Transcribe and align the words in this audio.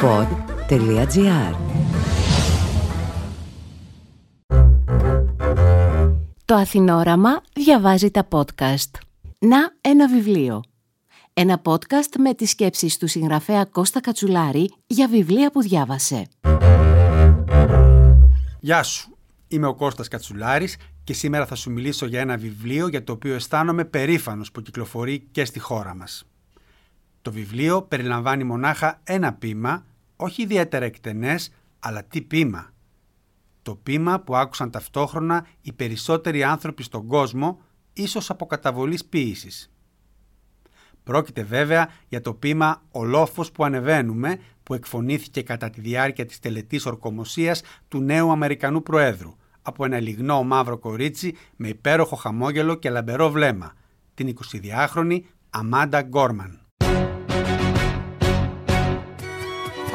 pod.gr 0.00 1.54
Το 6.44 6.54
Αθηνόραμα 6.54 7.42
διαβάζει 7.52 8.10
τα 8.10 8.28
podcast. 8.30 8.90
Να 9.38 9.58
ένα 9.80 10.08
βιβλίο. 10.08 10.62
Ένα 11.32 11.60
podcast 11.64 12.16
με 12.18 12.34
τις 12.34 12.50
σκέψεις 12.50 12.98
του 12.98 13.06
συγγραφέα 13.06 13.64
Κώστα 13.64 14.00
Κατσουλάρη 14.00 14.72
για 14.86 15.08
βιβλία 15.08 15.50
που 15.50 15.62
διάβασε. 15.62 16.26
Γεια 18.60 18.82
σου. 18.82 19.16
Είμαι 19.48 19.66
ο 19.66 19.74
Κώστας 19.74 20.08
Κατσουλάρης 20.08 20.76
και 21.04 21.12
σήμερα 21.12 21.46
θα 21.46 21.54
σου 21.54 21.70
μιλήσω 21.70 22.06
για 22.06 22.20
ένα 22.20 22.36
βιβλίο 22.36 22.88
για 22.88 23.04
το 23.04 23.12
οποίο 23.12 23.34
αισθάνομαι 23.34 23.84
περήφανος 23.84 24.52
που 24.52 24.62
κυκλοφορεί 24.62 25.28
και 25.30 25.44
στη 25.44 25.58
χώρα 25.58 25.94
μας. 25.94 26.27
Το 27.22 27.32
βιβλίο 27.32 27.82
περιλαμβάνει 27.82 28.44
μονάχα 28.44 29.00
ένα 29.04 29.32
πείμα, 29.32 29.84
όχι 30.16 30.42
ιδιαίτερα 30.42 30.84
εκτενές, 30.84 31.52
αλλά 31.78 32.04
τι 32.04 32.22
πείμα. 32.22 32.70
Το 33.62 33.74
πείμα 33.74 34.20
που 34.20 34.36
άκουσαν 34.36 34.70
ταυτόχρονα 34.70 35.46
οι 35.60 35.72
περισσότεροι 35.72 36.42
άνθρωποι 36.42 36.82
στον 36.82 37.06
κόσμο, 37.06 37.60
ίσως 37.92 38.30
από 38.30 38.46
καταβολής 38.46 39.04
ποίησης. 39.04 39.72
Πρόκειται 41.02 41.42
βέβαια 41.42 41.88
για 42.08 42.20
το 42.20 42.34
πείμα 42.34 42.82
«Ο 42.90 43.04
λόφος 43.04 43.52
που 43.52 43.64
ανεβαίνουμε» 43.64 44.40
που 44.62 44.74
εκφωνήθηκε 44.74 45.42
κατά 45.42 45.70
τη 45.70 45.80
διάρκεια 45.80 46.26
της 46.26 46.38
τελετής 46.38 46.86
ορκομοσίας 46.86 47.62
του 47.88 48.00
νέου 48.00 48.30
Αμερικανού 48.30 48.82
Προέδρου 48.82 49.36
από 49.62 49.84
ένα 49.84 50.00
λιγνό 50.00 50.42
μαύρο 50.42 50.78
κορίτσι 50.78 51.36
με 51.56 51.68
υπέροχο 51.68 52.16
χαμόγελο 52.16 52.74
και 52.74 52.90
λαμπερό 52.90 53.30
βλέμμα, 53.30 53.72
την 54.14 54.36
22χρονη 54.52 55.20
Αμάντα 55.50 56.02
Γκόρμαν. 56.02 56.57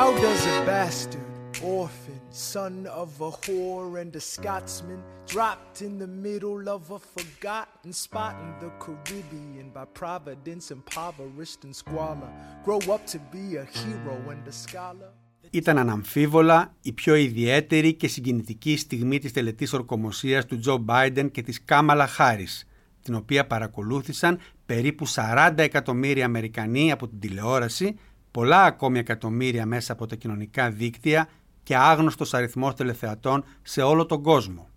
How 0.03 0.11
does 0.27 0.45
a 0.45 0.59
bastard, 0.65 1.31
orphan, 1.63 2.19
son 2.29 2.75
of 3.01 3.09
a 3.21 3.31
whore 3.41 4.01
and 4.01 4.13
a 4.21 4.23
Scotsman, 4.33 5.01
dropped 5.33 5.77
in 5.87 5.93
the 6.03 6.11
middle 6.27 6.63
of 6.75 6.81
a 6.97 6.99
forgotten 7.15 7.91
spot 8.03 8.35
in 8.45 8.51
the 8.63 8.71
Caribbean 8.83 9.67
by 9.75 9.85
providence 10.01 10.65
impoverished 10.77 11.61
and 11.67 11.73
squalor, 11.83 12.31
grow 12.65 12.81
up 12.95 13.03
to 13.13 13.17
be 13.33 13.45
a 13.63 13.65
hero 13.77 14.15
and 14.33 14.45
a 14.47 14.51
scholar? 14.51 15.11
Ήταν 15.49 15.77
αναμφίβολα 15.77 16.75
η 16.81 16.91
πιο 16.91 17.15
ιδιαίτερη 17.15 17.93
και 17.93 18.07
συγκινητική 18.07 18.77
στιγμή 18.77 19.19
της 19.19 19.31
τελετής 19.31 19.73
ορκομοσίας 19.73 20.45
του 20.45 20.59
Τζο 20.59 20.77
Μπάιντεν 20.77 21.31
και 21.31 21.41
της 21.41 21.63
Κάμαλα 21.63 22.07
Χάρις, 22.07 22.67
την 23.01 23.15
οποία 23.15 23.47
παρακολούθησαν 23.47 24.39
περίπου 24.65 25.07
40 25.07 25.53
εκατομμύρια 25.55 26.25
Αμερικανοί 26.25 26.91
από 26.91 27.07
την 27.07 27.19
τηλεόραση 27.19 27.95
πολλά 28.33 28.63
ακόμη 28.63 28.99
εκατομμύρια 28.99 29.65
μέσα 29.65 29.93
από 29.93 30.05
τα 30.05 30.15
κοινωνικά 30.15 30.69
δίκτυα 30.71 31.29
και 31.63 31.75
άγνωστος 31.75 32.33
αριθμός 32.33 32.73
τελεθεατών 32.73 33.43
σε 33.61 33.81
όλο 33.81 34.05
τον 34.05 34.21
κόσμο. 34.21 34.69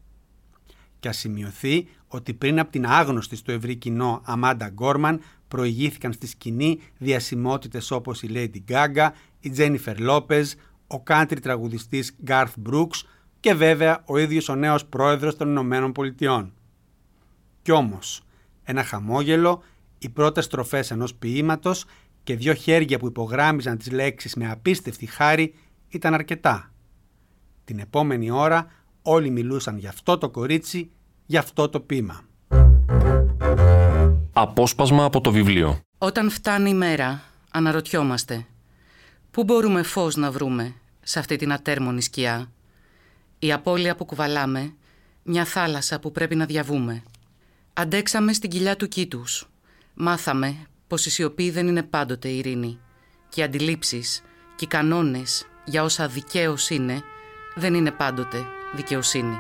Και 1.00 1.08
ας 1.08 1.16
σημειωθεί 1.16 1.88
ότι 2.08 2.34
πριν 2.34 2.58
από 2.58 2.70
την 2.70 2.86
άγνωστη 2.86 3.36
στο 3.36 3.52
ευρύ 3.52 3.76
κοινό 3.76 4.20
Αμάντα 4.24 4.68
Γκόρμαν 4.68 5.20
προηγήθηκαν 5.48 6.12
στη 6.12 6.26
σκηνή 6.26 6.80
διασημότητες 6.98 7.90
όπως 7.90 8.22
η 8.22 8.30
Lady 8.32 8.72
Gaga, 8.72 9.08
η 9.40 9.50
Τζένιφερ 9.50 10.00
Λόπεζ, 10.00 10.52
ο 10.86 11.02
country 11.06 11.38
τραγουδιστής 11.42 12.16
Garth 12.26 12.54
Brooks 12.70 13.02
και 13.41 13.54
βέβαια 13.54 14.02
ο 14.06 14.18
ίδιος 14.18 14.48
ο 14.48 14.54
νέος 14.54 14.86
πρόεδρος 14.86 15.36
των 15.36 15.48
Ηνωμένων 15.48 15.92
Πολιτειών. 15.92 16.52
Κι 17.62 17.70
όμως, 17.70 18.22
ένα 18.64 18.84
χαμόγελο, 18.84 19.62
οι 19.98 20.08
πρώτες 20.08 20.44
στροφές 20.44 20.91
ενός 20.91 21.14
ποίηματος 21.14 21.84
και 22.27 22.36
δύο 22.36 22.55
χέρια 22.55 22.98
που 22.98 23.06
υπογράμμιζαν 23.06 23.78
τις 23.78 23.91
λέξεις 23.91 24.34
με 24.34 24.50
απίστευτη 24.50 25.06
χάρη 25.06 25.55
ήταν 25.88 26.14
αρκετά. 26.14 26.72
Την 27.64 27.78
επόμενη 27.78 28.30
ώρα 28.30 28.70
όλοι 29.02 29.30
μιλούσαν 29.30 29.78
για 29.78 29.88
αυτό 29.88 30.19
το 30.19 30.30
κορίτσι, 30.30 30.91
για 31.27 31.41
αυτό 31.41 31.69
το 31.69 31.80
πείμα. 31.80 32.24
Απόσπασμα 34.32 35.04
από 35.04 35.20
το 35.20 35.31
βιβλίο. 35.31 35.81
Όταν 35.98 36.31
φτάνει 36.31 36.70
η 36.70 36.75
μέρα, 36.75 37.22
αναρωτιόμαστε. 37.50 38.47
Πού 39.31 39.44
μπορούμε 39.44 39.82
φως 39.82 40.16
να 40.16 40.31
βρούμε 40.31 40.75
σε 41.03 41.19
αυτή 41.19 41.37
την 41.37 41.53
ατέρμονη 41.53 42.03
σκιά; 42.03 42.53
Η 43.38 43.53
απώλεια 43.53 43.97
που 43.97 44.04
κουβαλάμε, 44.04 44.75
μια 45.22 45.44
θάλασσα 45.44 46.00
που 46.00 46.12
πρέπει 46.12 46.34
να 46.34 46.44
διαβούμε. 46.44 47.03
Αντέξαμε 47.72 48.32
στην 48.32 48.50
κοιλιά 48.50 48.76
του 48.76 48.88
κήτους. 48.88 49.48
Μάθαμε 49.94 50.56
πως 50.86 51.06
η 51.06 51.10
σιωπή 51.10 51.50
δεν 51.50 51.66
είναι 51.66 51.82
πάντοτε 51.82 52.28
ειρήνη 52.28 52.78
και 53.28 53.41
οι 53.41 53.44
αντιλήψεις 53.44 54.22
και 54.56 54.64
οι 54.64 54.69
κανόνες 54.69 55.47
για 55.64 55.82
όσα 55.82 56.08
δικαίως 56.08 56.70
είναι 56.70 57.02
δεν 57.54 57.74
είναι 57.74 57.91
πάντοτε 57.91 58.44
δικαιοσύνη. 58.74 59.36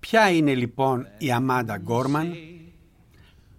Ποια 0.00 0.30
είναι 0.30 0.54
λοιπόν 0.54 1.06
η 1.18 1.32
Αμάντα 1.32 1.76
Γκόρμαν; 1.76 2.32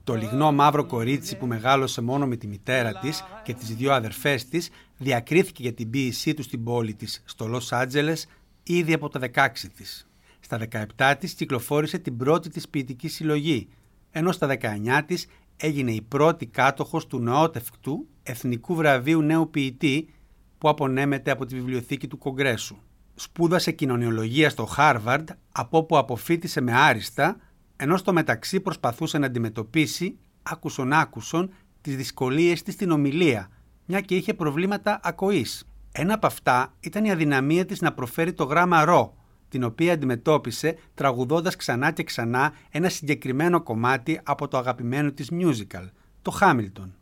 Το 0.05 0.15
λιγνό 0.15 0.51
μαύρο 0.51 0.85
κορίτσι 0.85 1.37
που 1.37 1.45
μεγάλωσε 1.45 2.01
μόνο 2.01 2.27
με 2.27 2.35
τη 2.35 2.47
μητέρα 2.47 2.93
της 2.93 3.23
και 3.43 3.53
τις 3.53 3.75
δύο 3.75 3.93
αδερφές 3.93 4.45
της 4.45 4.69
διακρίθηκε 4.97 5.63
για 5.63 5.73
την 5.73 5.89
ποίησή 5.89 6.33
του 6.33 6.43
στην 6.43 6.63
πόλη 6.63 6.93
της 6.93 7.23
στο 7.25 7.47
Λος 7.47 7.71
Άντζελες 7.71 8.27
ήδη 8.63 8.93
από 8.93 9.09
τα 9.09 9.19
16 9.19 9.47
της. 9.75 10.07
Στα 10.39 10.59
17 10.97 11.13
της 11.19 11.33
κυκλοφόρησε 11.33 11.97
την 11.97 12.17
πρώτη 12.17 12.49
της 12.49 12.69
ποιητική 12.69 13.07
συλλογή, 13.07 13.67
ενώ 14.11 14.31
στα 14.31 14.47
19 14.47 15.01
της 15.05 15.27
έγινε 15.57 15.91
η 15.91 16.01
πρώτη 16.01 16.45
κάτοχος 16.45 17.07
του 17.07 17.19
νεότευκτου 17.19 18.07
Εθνικού 18.23 18.75
Βραβείου 18.75 19.21
Νέου 19.21 19.49
Ποιητή 19.49 20.13
που 20.57 20.69
απονέμεται 20.69 21.31
από 21.31 21.45
τη 21.45 21.55
Βιβλιοθήκη 21.55 22.07
του 22.07 22.17
Κογκρέσου. 22.17 22.77
Σπούδασε 23.15 23.71
κοινωνιολογία 23.71 24.49
στο 24.49 24.65
Χάρβαρντ, 24.65 25.29
από 25.51 25.77
όπου 25.77 25.97
αποφύτησε 25.97 26.61
με 26.61 26.73
άριστα 26.77 27.37
ενώ 27.75 27.97
στο 27.97 28.13
μεταξύ 28.13 28.59
προσπαθούσε 28.59 29.17
να 29.17 29.25
αντιμετωπίσει 29.25 30.17
άκουσον 30.43 30.93
άκουσον 30.93 31.53
τις 31.81 31.95
δυσκολίες 31.95 32.63
της 32.63 32.73
στην 32.73 32.91
ομιλία, 32.91 33.49
μια 33.85 34.01
και 34.01 34.15
είχε 34.15 34.33
προβλήματα 34.33 34.99
ακοής. 35.03 35.67
Ένα 35.91 36.13
από 36.13 36.27
αυτά 36.27 36.73
ήταν 36.79 37.05
η 37.05 37.11
αδυναμία 37.11 37.65
της 37.65 37.81
να 37.81 37.93
προφέρει 37.93 38.33
το 38.33 38.43
γράμμα 38.43 38.85
ρο, 38.85 39.17
την 39.49 39.63
οποία 39.63 39.93
αντιμετώπισε 39.93 40.77
τραγουδώντας 40.93 41.55
ξανά 41.55 41.91
και 41.91 42.03
ξανά 42.03 42.53
ένα 42.71 42.89
συγκεκριμένο 42.89 43.61
κομμάτι 43.61 44.19
από 44.23 44.47
το 44.47 44.57
αγαπημένο 44.57 45.11
της 45.11 45.31
musical, 45.31 45.89
το 46.21 46.31
Χάμιλτον. 46.31 46.95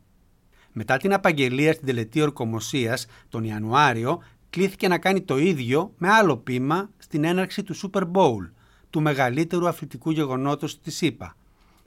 Μετά 0.72 0.96
την 0.96 1.12
απαγγελία 1.12 1.72
στην 1.72 1.86
τελετή 1.86 2.20
ορκομοσίας 2.20 3.06
τον 3.28 3.44
Ιανουάριο, 3.44 4.22
κλήθηκε 4.50 4.88
να 4.88 4.98
κάνει 4.98 5.22
το 5.22 5.38
ίδιο 5.38 5.94
με 5.98 6.08
άλλο 6.08 6.36
πείμα 6.36 6.90
στην 6.98 7.24
έναρξη 7.24 7.62
του 7.62 7.76
Super 7.76 8.02
Bowl, 8.12 8.50
του 8.94 9.00
μεγαλύτερου 9.00 9.68
αθλητικού 9.68 10.10
γεγονότος 10.10 10.80
της 10.80 10.96
ΣΥΠΑ, 10.96 11.36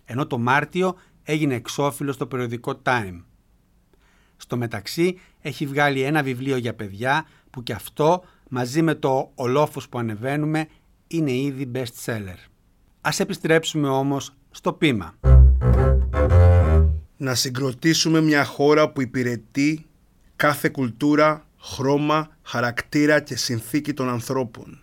ενώ 0.06 0.28
το 0.28 0.38
Μάρτιο 0.38 0.96
έγινε 1.24 1.56
εξώφυλλο 1.56 2.12
στο 2.12 2.28
περιοδικό 2.28 2.82
Time. 2.84 3.24
Στο 4.38 4.58
μεταξύ 4.58 5.20
έχει 5.42 5.66
βγάλει 5.66 6.02
ένα 6.02 6.24
βιβλίο 6.24 6.58
για 6.58 6.74
παιδιά 6.74 7.26
που 7.50 7.64
και 7.64 7.74
αυτό 7.74 8.24
μαζί 8.50 8.82
με 8.82 8.96
το 8.96 9.32
«Ο 9.36 9.68
που 9.90 10.00
ανεβαίνουμε» 10.00 10.68
είναι 11.08 11.32
ήδη 11.32 11.72
best 11.74 12.06
seller. 12.06 12.38
Ας 13.02 13.20
επιστρέψουμε 13.20 13.88
όμως 13.88 14.34
στο 14.52 14.74
πείμα. 14.74 15.14
Να 17.18 17.36
συγκροτήσουμε 17.36 18.22
μια 18.22 18.46
χώρα 18.46 18.90
που 18.90 19.02
υπηρετεί 19.02 19.86
κάθε 20.36 20.70
κουλτούρα, 20.70 21.46
χρώμα, 21.60 22.28
χαρακτήρα 22.42 23.20
και 23.20 23.36
συνθήκη 23.36 23.94
των 23.94 24.10
ανθρώπων 24.10 24.82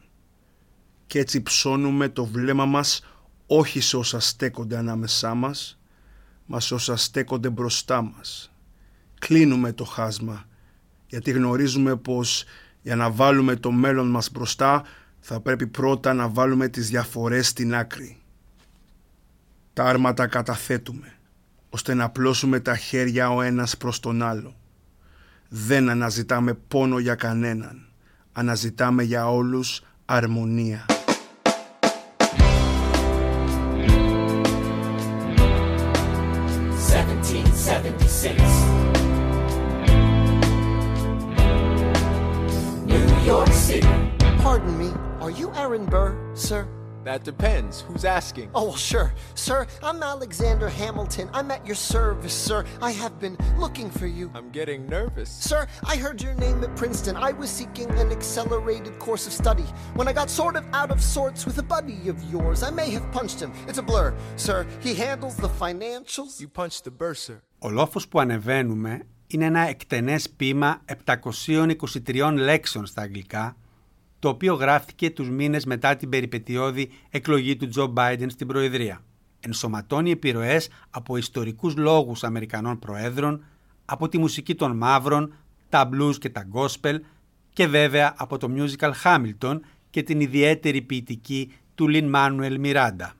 και 1.15 1.21
έτσι 1.21 1.43
ψώνουμε 1.43 2.09
το 2.09 2.25
βλέμμα 2.25 2.65
μας 2.65 3.05
όχι 3.47 3.81
σε 3.81 3.97
όσα 3.97 4.21
στέκονται 4.21 4.77
ανάμεσά 4.77 5.35
μας, 5.35 5.81
μα 6.47 6.61
σε 6.61 6.75
όσα 6.75 6.97
στέκονται 6.97 7.51
μπροστά 7.51 8.03
μας. 8.03 8.53
Κλείνουμε 9.19 9.73
το 9.73 9.85
χάσμα, 9.85 10.45
γιατί 11.07 11.31
γνωρίζουμε 11.31 11.97
πως 11.97 12.45
για 12.83 12.97
να 12.97 13.11
βάλουμε 13.11 13.57
το 13.57 13.71
μέλλον 13.71 14.11
μας 14.11 14.31
μπροστά 14.31 14.85
θα 15.21 15.41
πρέπει 15.41 15.67
πρώτα 15.67 16.15
να 16.15 16.29
βάλουμε 16.29 16.69
τις 16.69 16.89
διαφορές 16.89 17.49
στην 17.49 17.75
άκρη. 17.75 18.21
Τα 19.73 19.85
άρματα 19.85 20.27
καταθέτουμε, 20.27 21.13
ώστε 21.71 21.95
να 21.95 22.11
πλώσουμε 22.11 22.61
τα 22.61 22.77
χέρια 22.77 23.31
ο 23.31 23.43
ένας 23.43 23.77
προς 23.77 24.01
τον 24.01 24.23
άλλο. 24.23 24.57
Δεν 25.49 25.89
αναζητάμε 25.89 26.55
πόνο 26.55 26.99
για 26.99 27.15
κανέναν, 27.15 27.89
αναζητάμε 28.33 29.03
για 29.03 29.31
όλους 29.31 29.83
αρμονία. 30.05 30.87
Aaron 45.74 45.86
Burr, 45.86 46.16
sir? 46.34 46.68
That 47.06 47.24
depends. 47.24 47.82
Who's 47.82 48.04
asking? 48.04 48.52
Oh, 48.54 48.66
well, 48.66 48.76
sure. 48.76 49.14
Sir, 49.34 49.66
I'm 49.82 50.04
Alexander 50.04 50.68
Hamilton. 50.68 51.30
I'm 51.34 51.50
at 51.50 51.66
your 51.66 51.76
service, 51.76 52.34
sir. 52.34 52.66
I 52.82 52.92
have 52.92 53.20
been 53.20 53.38
looking 53.58 53.90
for 53.90 54.06
you. 54.06 54.30
I'm 54.36 54.50
getting 54.52 54.86
nervous. 54.86 55.30
Sir, 55.30 55.66
I 55.86 55.96
heard 55.96 56.22
your 56.22 56.36
name 56.36 56.62
at 56.64 56.76
Princeton. 56.76 57.16
I 57.16 57.32
was 57.32 57.50
seeking 57.50 57.90
an 57.92 58.12
accelerated 58.12 59.00
course 59.00 59.26
of 59.28 59.34
study. 59.34 59.66
When 59.96 60.08
I 60.10 60.14
got 60.14 60.30
sort 60.30 60.56
of 60.58 60.64
out 60.74 60.92
of 60.92 61.02
sorts 61.02 61.46
with 61.46 61.58
a 61.58 61.64
buddy 61.76 62.10
of 62.10 62.22
yours, 62.34 62.64
I 62.64 62.72
may 62.72 62.90
have 62.92 63.10
punched 63.12 63.40
him. 63.40 63.52
It's 63.70 63.80
a 63.80 63.84
blur. 63.92 64.14
Sir, 64.36 64.68
he 64.82 64.94
handles 64.94 65.36
the 65.38 65.50
financials. 65.64 66.40
You 66.42 66.50
punched 66.50 66.84
the 66.84 66.92
bursar. 66.92 67.42
Ο 67.60 67.70
λόφος 67.70 68.08
που 68.08 68.20
ανεβαίνουμε 68.20 69.02
είναι 69.28 69.46
ένα 69.46 69.60
εκτενές 69.60 70.30
ποίημα 70.30 70.82
723 70.86 72.34
λέξεων 72.38 72.86
στα 72.86 73.02
αγγλικά, 73.02 73.56
το 74.25 74.31
οποίο 74.31 74.55
γράφτηκε 74.55 75.11
τους 75.11 75.31
μήνες 75.31 75.65
μετά 75.65 75.97
την 75.97 76.09
περιπετειώδη 76.09 76.91
εκλογή 77.11 77.57
του 77.57 77.69
Τζο 77.69 77.87
Μπάιντεν 77.87 78.31
στην 78.31 78.47
Προεδρία. 78.47 79.01
Ενσωματώνει 79.41 80.11
επιρροές 80.11 80.69
από 80.91 81.17
ιστορικούς 81.17 81.77
λόγους 81.77 82.25
Αμερικανών 82.25 82.79
Προέδρων, 82.79 83.45
από 83.85 84.09
τη 84.09 84.19
μουσική 84.19 84.55
των 84.55 84.77
μαύρων, 84.77 85.35
τα 85.69 85.89
blues 85.93 86.15
και 86.19 86.29
τα 86.29 86.49
gospel 86.53 86.97
και 87.53 87.67
βέβαια 87.67 88.15
από 88.17 88.39
το 88.39 88.51
musical 88.57 88.91
Hamilton 89.03 89.61
και 89.91 90.03
την 90.03 90.21
ιδιαίτερη 90.21 90.83
ποιητική 90.83 91.53
του 91.75 91.89
Λιν 91.89 92.09
Μάνουελ 92.09 92.59
Μιράντα. 92.59 93.15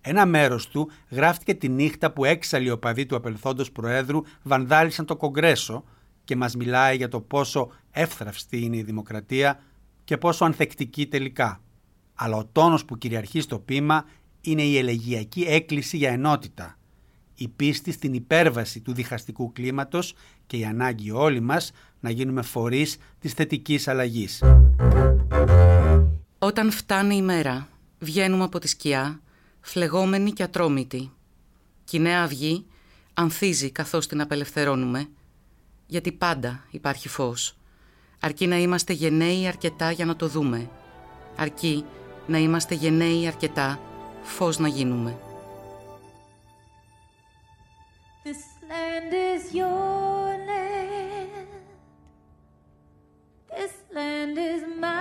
Ένα 0.00 0.26
μέρος 0.26 0.68
του 0.68 0.90
γράφτηκε 1.10 1.54
τη 1.54 1.68
νύχτα 1.68 2.12
που 2.12 2.24
έξαλλοι 2.24 2.70
οπαδοί 2.70 3.06
του 3.06 3.16
απελθόντος 3.16 3.72
Προέδρου 3.72 4.22
βανδάλισαν 4.42 5.06
το 5.06 5.16
Κογκρέσο 5.16 5.84
και 6.24 6.36
μας 6.36 6.56
μιλάει 6.56 6.96
για 6.96 7.08
το 7.08 7.20
πόσο 7.20 7.70
εύθραυστη 7.90 8.62
είναι 8.62 8.76
η 8.76 8.82
δημοκρατία 8.82 9.60
και 10.04 10.16
πόσο 10.16 10.44
ανθεκτική 10.44 11.06
τελικά. 11.06 11.60
Αλλά 12.14 12.36
ο 12.36 12.46
τόνος 12.46 12.84
που 12.84 12.98
κυριαρχεί 12.98 13.40
στο 13.40 13.58
πείμα 13.58 14.04
είναι 14.40 14.62
η 14.62 14.78
ελεγιακή 14.78 15.42
έκκληση 15.42 15.96
για 15.96 16.10
ενότητα, 16.10 16.78
η 17.34 17.48
πίστη 17.48 17.92
στην 17.92 18.14
υπέρβαση 18.14 18.80
του 18.80 18.92
διχαστικού 18.92 19.52
κλίματος 19.52 20.14
και 20.46 20.56
η 20.56 20.64
ανάγκη 20.64 21.10
όλοι 21.10 21.40
μας 21.40 21.70
να 22.00 22.10
γίνουμε 22.10 22.42
φορείς 22.42 22.96
της 23.18 23.32
θετικής 23.32 23.88
αλλαγής. 23.88 24.42
Όταν 26.38 26.70
φτάνει 26.70 27.16
η 27.16 27.22
μέρα, 27.22 27.68
βγαίνουμε 27.98 28.44
από 28.44 28.58
τη 28.58 28.68
σκιά, 28.68 29.20
φλεγόμενοι 29.60 30.32
και 30.32 30.42
ατρόμητοι. 30.42 31.10
Και 31.84 31.96
η 31.96 32.00
νέα 32.00 32.22
αυγή 32.22 32.66
ανθίζει 33.14 33.70
καθώς 33.70 34.06
την 34.06 34.20
απελευθερώνουμε, 34.20 35.06
γιατί 35.86 36.12
πάντα 36.12 36.64
υπάρχει 36.70 37.08
φως. 37.08 37.56
Αρκεί 38.24 38.46
να 38.46 38.56
είμαστε 38.56 38.92
γενναίοι 38.92 39.46
αρκετά 39.46 39.90
για 39.90 40.04
να 40.04 40.16
το 40.16 40.28
δούμε. 40.28 40.70
Αρκεί 41.36 41.84
να 42.26 42.38
είμαστε 42.38 42.74
γενναίοι 42.74 43.26
αρκετά 43.26 43.80
φως 44.22 44.58
να 44.58 44.68
γίνουμε. 44.68 45.18
This 48.24 48.42
land 48.70 49.12
is 49.32 49.44
your 49.60 50.36
land. 50.48 51.48
This 53.56 53.74
land 53.96 54.36
is 54.52 54.62
my 54.80 54.91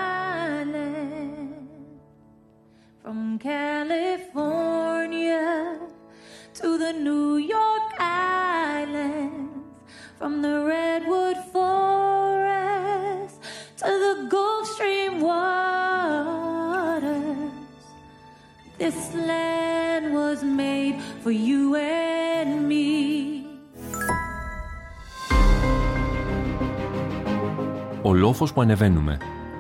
Ο 28.42 28.44
λόφος 28.44 28.56
που 28.56 28.72
ανεβαίνουμε. 28.72 29.18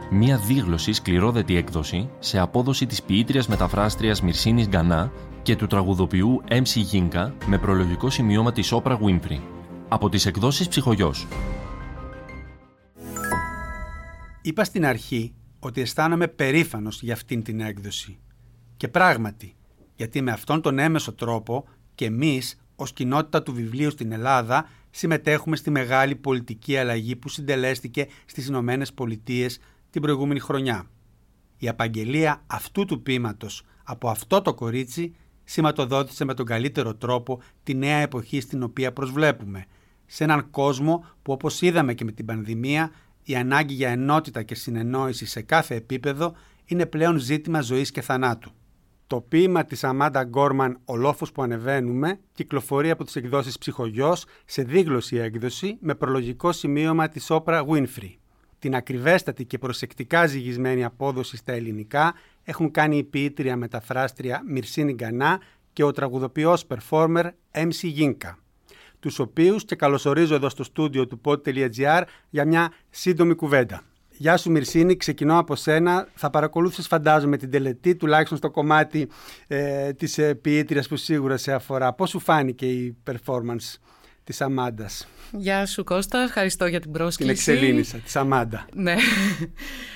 Μία 0.10 0.38
δίγλωση 0.38 0.94
σκληρόδετη 0.94 1.56
έκδοση 1.56 2.10
σε 2.20 2.40
απόδοση 2.40 2.86
της 2.86 3.04
ποιήτριας 3.04 3.48
μεταφράστριας 3.48 4.22
Μυρσίνης 4.22 4.68
Γκανά 4.68 5.12
και 5.42 5.56
του 5.56 5.68
τραγουδοποιού 5.68 6.42
MC 6.48 6.76
Γίνκα 6.76 7.34
με 7.46 7.58
προλογικό 7.58 8.10
σημειώμα 8.10 8.52
της 8.52 8.72
Όπρα 8.72 9.00
Winfrey. 9.06 9.40
Από 9.88 10.10
τις 10.10 10.26
εκδόσεις 10.26 10.68
Ψυχογιός. 10.68 11.28
Είπα 14.42 14.64
στην 14.64 14.86
αρχή 14.86 15.34
ότι 15.60 15.82
αισθάνομαι 15.82 16.28
περήφανος 16.28 17.02
για 17.02 17.14
αυτήν 17.14 17.44
την 17.44 17.60
έκδοση. 17.60 18.20
Και 18.78 18.88
πράγματι, 18.88 19.56
γιατί 19.96 20.22
με 20.22 20.32
αυτόν 20.32 20.62
τον 20.62 20.80
έμεσο 20.80 21.14
τρόπο 21.14 21.68
και 21.96 22.06
εμείς 22.06 22.60
ως 22.76 22.94
κοινότητα 22.94 23.44
του 23.44 23.54
βιβλίου 23.54 23.92
στην 23.92 24.12
Ελλάδα 24.12 24.66
συμμετέχουμε 24.92 25.56
στη 25.56 25.70
μεγάλη 25.70 26.16
πολιτική 26.16 26.78
αλλαγή 26.78 27.16
που 27.16 27.30
συντελέστηκε 27.30 28.08
στις 28.26 28.48
Ηνωμένες 28.48 28.94
Πολιτείες 28.94 29.60
την 29.90 30.02
προηγούμενη 30.02 30.40
χρονιά. 30.40 30.86
Η 31.58 31.68
απαγγελία 31.68 32.44
αυτού 32.48 32.86
του 32.86 33.02
πείματος 33.02 33.64
από 33.84 34.10
αυτό 34.10 34.42
το 34.42 34.54
κορίτσι 34.54 35.16
σηματοδότησε 35.44 36.26
με 36.26 36.34
τον 36.34 36.46
καλύτερο 36.46 36.96
τρόπο 36.96 37.42
τη 37.64 37.74
νέα 37.74 37.98
εποχή 37.98 38.40
στην 38.42 38.64
οποία 38.64 38.94
προσβλέπουμε, 38.94 39.66
σε 40.06 40.24
έναν 40.24 40.50
κόσμο 40.50 41.06
που 41.22 41.32
όπως 41.32 41.62
είδαμε 41.62 41.94
και 41.94 42.04
με 42.04 42.12
την 42.12 42.26
πανδημία 42.26 42.92
η 43.24 43.36
ανάγκη 43.36 43.74
για 43.74 43.90
ενότητα 43.90 44.44
και 44.44 44.56
συνεννόηση 44.56 45.26
σε 45.26 45.42
κάθε 45.42 45.76
επίπεδο 45.76 46.34
είναι 46.66 46.86
πλέον 46.86 47.18
ζήτημα 47.18 47.62
ζωής 47.62 47.92
και 47.92 48.02
θανάτου. 48.02 48.52
Το 49.12 49.22
ποίημα 49.22 49.66
της 49.66 49.84
Αμάντα 49.84 50.24
Γκόρμαν 50.24 50.80
«Ο 50.86 50.96
λόφος 50.96 51.32
που 51.32 51.42
ανεβαίνουμε» 51.42 52.20
κυκλοφορεί 52.34 52.90
από 52.90 53.04
τις 53.04 53.16
εκδόσεις 53.16 53.58
Ψυχογιός 53.58 54.26
σε 54.46 54.64
δίγλωση 54.64 55.18
έκδοση 55.18 55.78
με 55.80 55.96
προλογικό 55.96 56.52
σημείωμα 56.52 57.10
της 57.10 57.30
όπρα 57.30 57.66
Winfrey. 57.68 58.16
Την 58.60 58.76
ακριβέστατη 58.76 59.46
και 59.46 59.58
προσεκτικά 59.58 60.26
ζυγισμένη 60.26 60.84
απόδοση 60.84 61.38
στα 61.38 61.52
ελληνικά 61.52 62.14
έχουν 62.44 62.72
κάνει 62.72 62.98
η 62.98 63.04
ποιήτρια 63.04 63.56
μεταφράστρια 63.56 64.42
Μυρσίνη 64.48 64.94
Γκανά 64.94 65.42
και 65.74 65.84
ο 65.84 65.92
τραγουδοποιός 65.92 66.66
performer 66.68 67.26
MC 67.52 67.80
Γίνκα 67.82 68.38
τους 69.00 69.20
οποίους 69.20 69.66
και 69.66 69.76
καλωσορίζω 69.76 70.36
εδώ 70.36 70.50
στο 70.50 70.64
στούντιο 70.64 71.08
του 71.08 71.22
pod.gr 71.24 72.04
για 72.30 72.46
μια 72.46 72.74
σύντομη 72.90 73.36
κουβέντα. 73.36 73.84
Γεια 74.22 74.38
σου 74.38 74.52
Μυρσίνη, 74.52 74.96
ξεκινώ 74.96 75.38
από 75.38 75.56
σένα. 75.56 76.08
Θα 76.14 76.30
παρακολούθησες 76.30 76.88
φαντάζομαι 76.88 77.38
την 77.38 77.52
τελετή, 77.52 77.96
τουλάχιστον 77.96 78.38
στο 78.38 78.52
κομμάτι 78.52 79.10
ε, 79.48 79.94
της 79.94 80.18
ε, 80.18 80.36
ποιήτριας 80.36 80.88
που 80.88 80.96
σίγουρα 80.96 81.38
σε 81.38 81.54
αφορά. 81.54 81.94
Πώς 81.94 82.10
σου 82.10 82.20
φάνηκε 82.20 82.66
η 82.66 82.98
performance; 83.10 83.80
Της 84.32 84.42
Αμάντας. 84.42 85.08
Γεια 85.32 85.66
σου 85.66 85.84
Κώστα, 85.84 86.20
ευχαριστώ 86.22 86.66
για 86.66 86.80
την 86.80 86.92
Την 86.92 87.00
πρόσκληση. 87.00 87.32
εξελίνησα, 87.32 87.98
της 87.98 88.16
Αμάντα. 88.16 88.66
Ναι. 88.74 88.96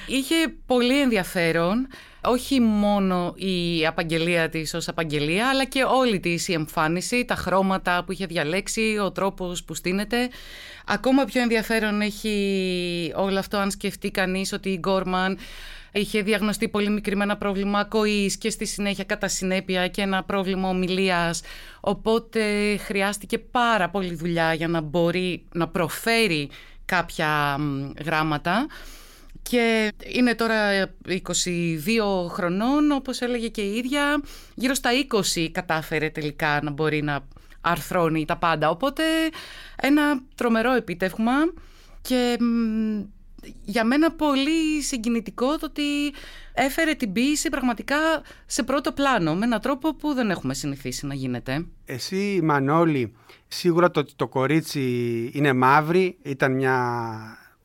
Είχε 0.07 0.35
πολύ 0.65 1.01
ενδιαφέρον 1.01 1.87
όχι 2.23 2.59
μόνο 2.59 3.33
η 3.35 3.85
απαγγελία 3.85 4.49
της 4.49 4.73
ως 4.73 4.87
απαγγελία, 4.87 5.49
αλλά 5.49 5.65
και 5.65 5.83
όλη 5.83 6.19
της 6.19 6.47
η 6.47 6.53
εμφάνιση, 6.53 7.25
τα 7.25 7.35
χρώματα 7.35 8.03
που 8.05 8.11
είχε 8.11 8.25
διαλέξει, 8.25 8.97
ο 9.03 9.11
τρόπος 9.11 9.63
που 9.63 9.73
στείνεται. 9.73 10.29
Ακόμα 10.85 11.25
πιο 11.25 11.41
ενδιαφέρον 11.41 12.01
έχει 12.01 13.13
όλο 13.15 13.39
αυτό 13.39 13.57
αν 13.57 13.71
σκεφτεί 13.71 14.11
κανείς 14.11 14.53
ότι 14.53 14.69
η 14.69 14.77
Γκόρμαν 14.79 15.37
είχε 15.99 16.21
διαγνωστεί 16.21 16.69
πολύ 16.69 16.89
μικρή 16.89 17.15
με 17.15 17.23
ένα 17.23 17.37
πρόβλημα 17.37 17.79
ακοής 17.79 18.37
και 18.37 18.49
στη 18.49 18.65
συνέχεια 18.65 19.03
κατά 19.03 19.27
συνέπεια 19.27 19.87
και 19.87 20.01
ένα 20.01 20.23
πρόβλημα 20.23 20.69
ομιλίας. 20.69 21.41
Οπότε 21.79 22.41
χρειάστηκε 22.77 23.37
πάρα 23.37 23.89
πολύ 23.89 24.15
δουλειά 24.15 24.53
για 24.53 24.67
να 24.67 24.81
μπορεί 24.81 25.45
να 25.53 25.67
προφέρει 25.67 26.49
κάποια 26.85 27.57
μ, 27.57 27.91
γράμματα. 28.05 28.67
Και 29.41 29.93
είναι 30.13 30.35
τώρα 30.35 30.89
22 31.07 31.19
χρονών, 32.29 32.91
όπως 32.91 33.21
έλεγε 33.21 33.47
και 33.47 33.61
η 33.61 33.75
ίδια. 33.75 34.21
Γύρω 34.55 34.73
στα 34.73 34.89
20 35.35 35.47
κατάφερε 35.51 36.09
τελικά 36.09 36.59
να 36.63 36.71
μπορεί 36.71 37.01
να 37.01 37.19
αρθρώνει 37.61 38.25
τα 38.25 38.37
πάντα. 38.37 38.69
Οπότε 38.69 39.03
ένα 39.75 40.21
τρομερό 40.35 40.73
επίτευγμα 40.73 41.33
και 42.01 42.37
μ, 42.39 43.01
για 43.63 43.85
μένα 43.85 44.11
πολύ 44.11 44.81
συγκινητικό 44.81 45.57
το 45.57 45.65
ότι 45.65 45.83
έφερε 46.53 46.93
την 46.93 47.11
ποίηση 47.11 47.49
πραγματικά 47.49 47.97
σε 48.45 48.63
πρώτο 48.63 48.91
πλάνο 48.91 49.35
με 49.35 49.45
έναν 49.45 49.61
τρόπο 49.61 49.95
που 49.95 50.13
δεν 50.13 50.29
έχουμε 50.29 50.53
συνηθίσει 50.53 51.05
να 51.05 51.13
γίνεται. 51.13 51.65
Εσύ 51.85 52.39
Μανώλη, 52.43 53.13
σίγουρα 53.47 53.91
το 53.91 53.99
ότι 53.99 54.13
το 54.15 54.27
κορίτσι 54.27 54.81
είναι 55.33 55.53
μαύρη 55.53 56.17
ήταν 56.21 56.51
μια 56.51 56.77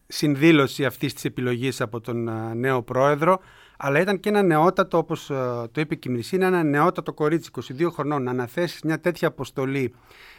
συνδήλωση 0.07 0.85
αυτής 0.85 1.15
της 1.15 1.25
επιλογής 1.25 1.81
από 1.81 2.01
τον 2.01 2.29
α, 2.29 2.55
νέο 2.55 2.83
πρόεδρο, 2.83 3.41
αλλά 3.83 4.01
ήταν 4.01 4.21
και 4.21 4.29
ένα 4.29 4.43
νεότατο, 4.43 4.99
όπως 4.99 5.31
α, 5.31 5.69
το 5.71 5.81
είπε 5.81 5.95
και 5.95 6.09
η 6.09 6.13
Μυρσίνα, 6.13 6.47
ένα 6.47 6.63
νεότατο 6.63 7.13
κορίτσι, 7.13 7.51
22 7.79 7.91
χρονών, 7.93 8.23
να 8.23 8.31
αναθέσεις 8.31 8.83
μια 8.83 9.01
τέτοια 9.01 9.29
αποστολή 9.29 9.95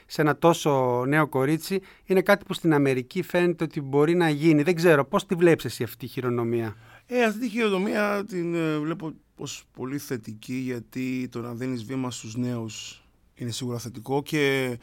σε 0.05 0.21
ένα 0.21 0.37
τόσο 0.37 1.03
νέο 1.07 1.27
κορίτσι, 1.27 1.81
είναι 2.05 2.21
κάτι 2.21 2.45
που 2.45 2.53
στην 2.53 2.73
Αμερική 2.73 3.21
φαίνεται 3.21 3.63
ότι 3.63 3.81
μπορεί 3.81 4.15
να 4.15 4.29
γίνει. 4.29 4.63
Δεν 4.63 4.75
ξέρω, 4.75 5.05
πώς 5.05 5.25
τη 5.25 5.35
βλέπεις 5.35 5.65
εσύ 5.65 5.83
αυτή 5.83 5.97
τη 5.97 6.07
χειρονομία; 6.07 6.75
Ε, 7.07 7.23
αυτή 7.23 7.39
τη 7.39 7.49
χειρονομία 7.49 8.23
την 8.27 8.55
ε, 8.55 8.77
βλέπω 8.77 9.13
ως 9.35 9.63
πολύ 9.73 9.97
θετική 9.97 10.53
γιατί 10.53 11.27
το 11.31 11.39
να 11.39 11.53
δίνεις 11.53 11.85
βήμα 11.85 12.11
στους 12.11 12.35
νέους 12.35 13.03
είναι 13.35 13.51
σίγουρα 13.51 13.77
θετικό 13.77 14.21
και 14.23 14.77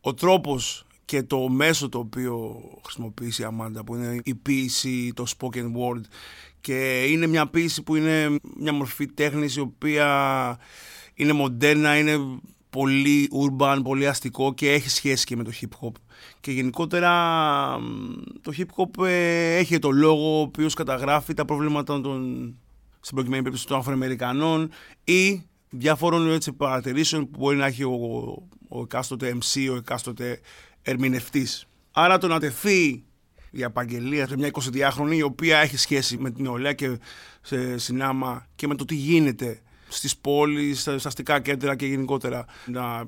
ο 0.00 0.14
τρόπος 0.14 0.86
και 1.04 1.22
το 1.22 1.48
μέσο 1.48 1.88
το 1.88 1.98
οποίο 1.98 2.60
χρησιμοποιήσει 2.84 3.42
η 3.42 3.44
Αμάντα 3.44 3.84
που 3.84 3.94
είναι 3.94 4.20
η 4.24 4.34
ποίηση, 4.34 5.12
το 5.14 5.24
spoken 5.38 5.64
word 5.64 6.00
και 6.60 7.04
είναι 7.04 7.26
μια 7.26 7.46
ποίηση 7.46 7.82
που 7.82 7.96
είναι 7.96 8.38
μια 8.56 8.72
μορφή 8.72 9.06
τέχνης 9.06 9.56
η 9.56 9.60
οποία 9.60 10.58
είναι 11.14 11.32
μοντέρνα, 11.32 11.98
είναι 11.98 12.18
πολύ 12.70 13.30
urban, 13.32 13.80
πολύ 13.82 14.06
αστικό 14.06 14.54
και 14.54 14.72
έχει 14.72 14.88
σχέση 14.88 15.24
και 15.24 15.36
με 15.36 15.44
το 15.44 15.50
hip 15.60 15.86
hop. 15.86 15.92
Και 16.40 16.50
γενικότερα 16.50 17.12
μ, 17.80 18.12
το 18.40 18.52
hip 18.56 18.66
hop 18.76 19.04
ε, 19.06 19.56
έχει 19.56 19.78
το 19.78 19.90
λόγο 19.90 20.38
ο 20.38 20.40
οποίος 20.40 20.74
καταγράφει 20.74 21.34
τα 21.34 21.44
προβλήματα 21.44 22.00
των, 22.00 22.54
στην 23.00 23.14
προκειμένη 23.14 23.42
περίπτωση 23.42 23.66
των 23.66 23.78
Αφροαμερικανών 23.78 24.70
ή 25.04 25.42
διάφορων 25.70 26.30
έτσι, 26.30 26.52
παρατηρήσεων 26.52 27.30
που 27.30 27.38
μπορεί 27.38 27.56
να 27.56 27.66
έχει 27.66 27.84
ο, 27.84 27.98
ο 28.68 28.80
εκάστοτε 28.80 29.36
MC, 29.40 29.68
ο 29.70 29.76
εκάστοτε 29.76 30.40
ερμηνευτής. 30.84 31.66
Άρα 31.92 32.18
το 32.18 32.26
να 32.26 32.40
τεθεί 32.40 33.04
η 33.50 33.64
απαγγελία 33.64 34.26
σε 34.28 34.36
μια 34.36 34.50
22χρονη 34.52 35.14
η 35.14 35.22
οποία 35.22 35.58
έχει 35.58 35.76
σχέση 35.76 36.18
με 36.18 36.30
την 36.30 36.42
νεολαία 36.42 36.72
και 36.72 36.98
σε 37.40 37.78
συνάμα 37.78 38.46
και 38.54 38.66
με 38.66 38.74
το 38.74 38.84
τι 38.84 38.94
γίνεται 38.94 39.62
στις 39.88 40.16
πόλεις, 40.16 40.80
στα 40.80 40.98
στα 40.98 41.08
αστικά 41.08 41.40
κέντρα 41.40 41.76
και 41.76 41.86
γενικότερα 41.86 42.44
να 42.66 43.06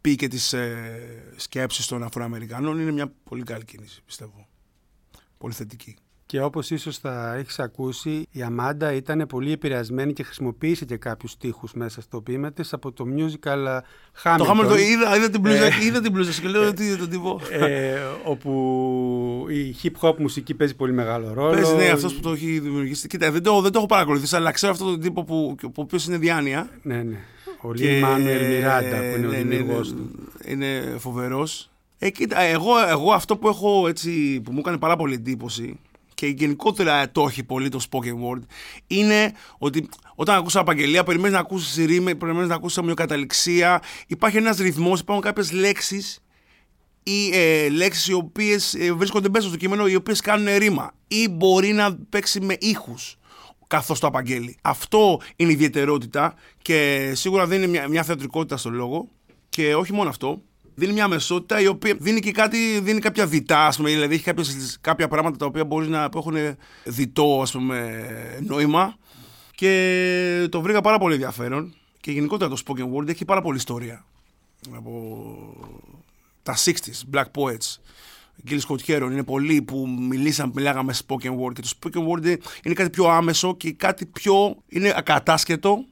πει 0.00 0.14
και 0.14 0.28
τις 0.28 0.52
ε, 0.52 1.32
σκέψεις 1.36 1.86
των 1.86 2.02
Αφροαμερικανών 2.02 2.80
είναι 2.80 2.90
μια 2.90 3.12
πολύ 3.24 3.42
καλή 3.42 3.64
κίνηση 3.64 4.02
πιστεύω. 4.06 4.48
Πολύ 5.38 5.54
θετική. 5.54 5.96
Και 6.28 6.42
όπως 6.42 6.70
ίσως 6.70 6.98
θα 6.98 7.34
έχεις 7.34 7.58
ακούσει, 7.58 8.26
η 8.30 8.42
Αμάντα 8.42 8.92
ήταν 8.92 9.26
πολύ 9.28 9.52
επηρεασμένη 9.52 10.12
και 10.12 10.22
χρησιμοποίησε 10.22 10.84
και 10.84 10.96
κάποιους 10.96 11.30
στίχους 11.30 11.72
μέσα 11.72 12.00
στο 12.00 12.20
ποίημα 12.20 12.52
της 12.52 12.72
από 12.72 12.92
το 12.92 13.04
musical 13.16 13.66
ε, 13.66 13.78
Hamilton. 14.22 14.34
Το 14.38 14.50
Hamilton 14.50 14.78
είδα, 14.78 15.16
είδα 15.16 15.30
την 15.30 15.40
μπλούζα, 15.40 15.66
είδα 15.82 16.00
την 16.00 16.12
μπλούζα 16.12 16.32
σου 16.32 16.40
και 16.40 16.48
λέω 16.48 16.68
ότι 16.68 16.96
τον 16.96 17.08
τύπο; 17.08 17.40
ε, 17.50 17.98
όπου 18.24 19.46
η 19.48 19.76
hip 19.82 20.08
hop 20.08 20.16
μουσική 20.18 20.54
παίζει 20.54 20.74
πολύ 20.74 20.92
μεγάλο 20.92 21.32
ρόλο. 21.32 21.50
Πες 21.50 21.72
ναι, 21.72 21.88
αυτός 21.88 22.14
που 22.14 22.20
το 22.20 22.30
έχει 22.32 22.58
δημιουργήσει. 22.58 23.06
Κοίτα, 23.06 23.30
δεν 23.30 23.42
το, 23.42 23.60
δεν 23.60 23.72
το 23.72 23.78
έχω 23.78 23.86
παρακολουθήσει, 23.86 24.36
αλλά 24.36 24.50
ξέρω 24.50 24.72
αυτόν 24.72 24.86
τον 24.86 25.00
τύπο 25.00 25.24
που, 25.24 25.56
ο 25.62 25.70
οποίος 25.74 26.06
είναι 26.06 26.18
διάνοια. 26.18 26.68
Ναι, 26.82 27.02
ναι. 27.02 27.16
Ο 27.60 27.74
Και- 27.74 27.84
Λιν 27.84 28.00
Μάνουελ 28.00 28.46
Μιράντα 28.46 28.96
που 28.96 29.18
είναι 29.18 29.26
ο 29.26 29.30
ναι, 29.30 29.36
ναι, 29.36 29.42
δημιουργός 29.56 29.92
ναι, 29.92 29.96
του. 29.98 30.32
Είναι 30.44 30.94
φοβερός. 30.98 31.70
Ε, 31.98 32.10
κοίτα, 32.10 32.40
εγώ, 32.40 32.70
εγώ 32.88 33.12
αυτό 33.12 33.36
που 33.36 33.48
έχω 33.48 33.88
έτσι, 33.88 34.40
που 34.44 34.52
μου 34.52 34.58
έκανε 34.58 34.78
πάρα 34.78 34.96
πολύ 34.96 35.14
εντύπωση 35.14 35.78
και 36.18 36.26
γενικότερα 36.26 37.10
το 37.10 37.22
έχει 37.22 37.44
πολύ 37.44 37.68
το 37.68 37.80
spoken 37.90 38.12
word, 38.12 38.42
είναι 38.86 39.32
ότι 39.58 39.88
όταν 40.14 40.36
ακούς 40.36 40.56
απαγγελία, 40.56 41.04
περιμένεις 41.04 41.32
να 41.32 41.38
ακούσεις 41.38 41.86
ρήμα, 41.86 42.14
περιμένεις 42.14 42.48
να 42.48 42.54
ακούσεις 42.54 42.78
ομοιοκαταληξία, 42.78 43.82
υπάρχει 44.06 44.36
ένας 44.36 44.58
ρυθμός, 44.58 45.00
υπάρχουν 45.00 45.24
κάποιες 45.24 45.52
λέξεις 45.52 46.24
ή 47.02 47.30
ε, 47.32 47.68
λέξεις 47.68 48.08
οι 48.08 48.12
οποίες 48.12 48.74
ε, 48.74 48.92
βρίσκονται 48.92 49.28
μέσα 49.28 49.48
στο 49.48 49.56
κείμενο, 49.56 49.86
οι 49.86 49.94
οποίες 49.94 50.20
κάνουν 50.20 50.56
ρήμα 50.56 50.92
ή 51.08 51.28
μπορεί 51.28 51.72
να 51.72 51.96
παίξει 52.08 52.40
με 52.40 52.56
ήχους 52.60 53.16
καθώς 53.66 53.98
το 54.00 54.06
απαγγέλει. 54.06 54.56
Αυτό 54.62 55.20
είναι 55.36 55.50
η 55.50 55.54
ιδιαιτερότητα 55.54 56.34
και 56.62 57.10
σίγουρα 57.14 57.46
δίνει 57.46 57.66
μια, 57.66 57.88
μια 57.88 58.02
θεατρικότητα 58.02 58.56
στο 58.56 58.70
λόγο 58.70 59.08
και 59.48 59.74
όχι 59.74 59.92
μόνο 59.92 60.08
αυτό, 60.08 60.42
δίνει 60.78 60.92
μια 60.92 61.08
μεσότητα 61.08 61.60
η 61.60 61.66
οποία 61.66 61.96
δίνει 62.00 62.20
και 62.20 62.30
κάτι, 62.32 62.80
δίνει 62.80 63.00
κάποια 63.00 63.26
διτά, 63.26 63.66
ας 63.66 63.76
πούμε, 63.76 63.90
δηλαδή 63.90 64.14
έχει 64.14 64.22
κάποιες, 64.24 64.78
κάποια 64.80 65.08
πράγματα 65.08 65.36
τα 65.36 65.46
οποία 65.46 65.64
μπορεί 65.64 65.88
να 65.88 66.08
που 66.08 66.18
έχουν 66.18 66.36
διτό, 66.84 67.40
ας 67.42 67.52
πούμε, 67.52 68.06
νόημα. 68.42 68.96
Και 69.54 70.46
το 70.50 70.60
βρήκα 70.60 70.80
πάρα 70.80 70.98
πολύ 70.98 71.14
ενδιαφέρον. 71.14 71.74
Και 72.00 72.10
γενικότερα 72.10 72.50
το 72.50 72.62
spoken 72.66 72.94
word 72.94 73.08
έχει 73.08 73.24
πάρα 73.24 73.42
πολύ 73.42 73.56
ιστορία. 73.56 74.04
Από 74.74 75.36
τα 76.42 76.56
60s, 76.64 77.14
Black 77.14 77.24
Poets, 77.24 77.76
Gil 78.50 78.58
Scott 78.68 78.78
Heron, 78.86 79.08
είναι 79.10 79.24
πολλοί 79.24 79.62
που 79.62 79.88
μιλήσαν, 80.08 80.52
μιλάγαμε 80.54 80.94
spoken 81.06 81.30
word. 81.40 81.52
Και 81.52 81.62
το 81.62 81.68
spoken 81.80 81.98
word 82.08 82.24
είναι- 82.24 82.38
είναι 82.62 82.74
κάτι 82.74 82.90
πιο 82.90 83.04
άμεσο 83.04 83.56
και 83.56 83.72
κάτι 83.72 84.06
πιο, 84.06 84.56
είναι 84.68 84.92
ακατάσκετο 84.96 85.84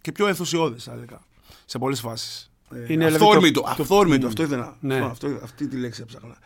και 0.00 0.12
πιο 0.12 0.26
ενθουσιώδες 0.26 0.84
θα 0.84 0.92
έλεγα, 0.92 1.20
σε 1.64 1.78
πολλές 1.78 2.00
φάσεις. 2.00 2.48
Ε, 2.74 2.78
Είναι, 2.92 3.04
δηλαδή, 3.06 3.14
αυθόρμητο, 3.24 3.60
το- 3.60 3.66
το- 3.76 3.82
αυθόρμητο, 3.82 4.26
Mm. 4.26 4.28
αυτό 4.28 4.42
ήθελα. 4.42 4.76
Ναι. 4.80 4.94
Αυτό, 4.94 5.26
αυτό, 5.26 5.40
αυτή 5.44 5.66
τη 5.68 5.76
λέξη 5.76 6.00
έψαχνα. 6.02 6.36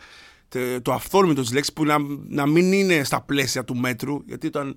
Τε- 0.48 0.82
Το 0.82 0.92
αυθόρμητο 0.92 1.40
της 1.42 1.52
λέξης 1.52 1.72
που 1.72 1.84
να, 1.84 1.96
να 2.28 2.46
μην 2.46 2.72
είναι 2.72 3.04
στα 3.04 3.20
πλαίσια 3.22 3.64
του 3.64 3.76
μέτρου, 3.76 4.22
γιατί 4.26 4.46
όταν 4.46 4.76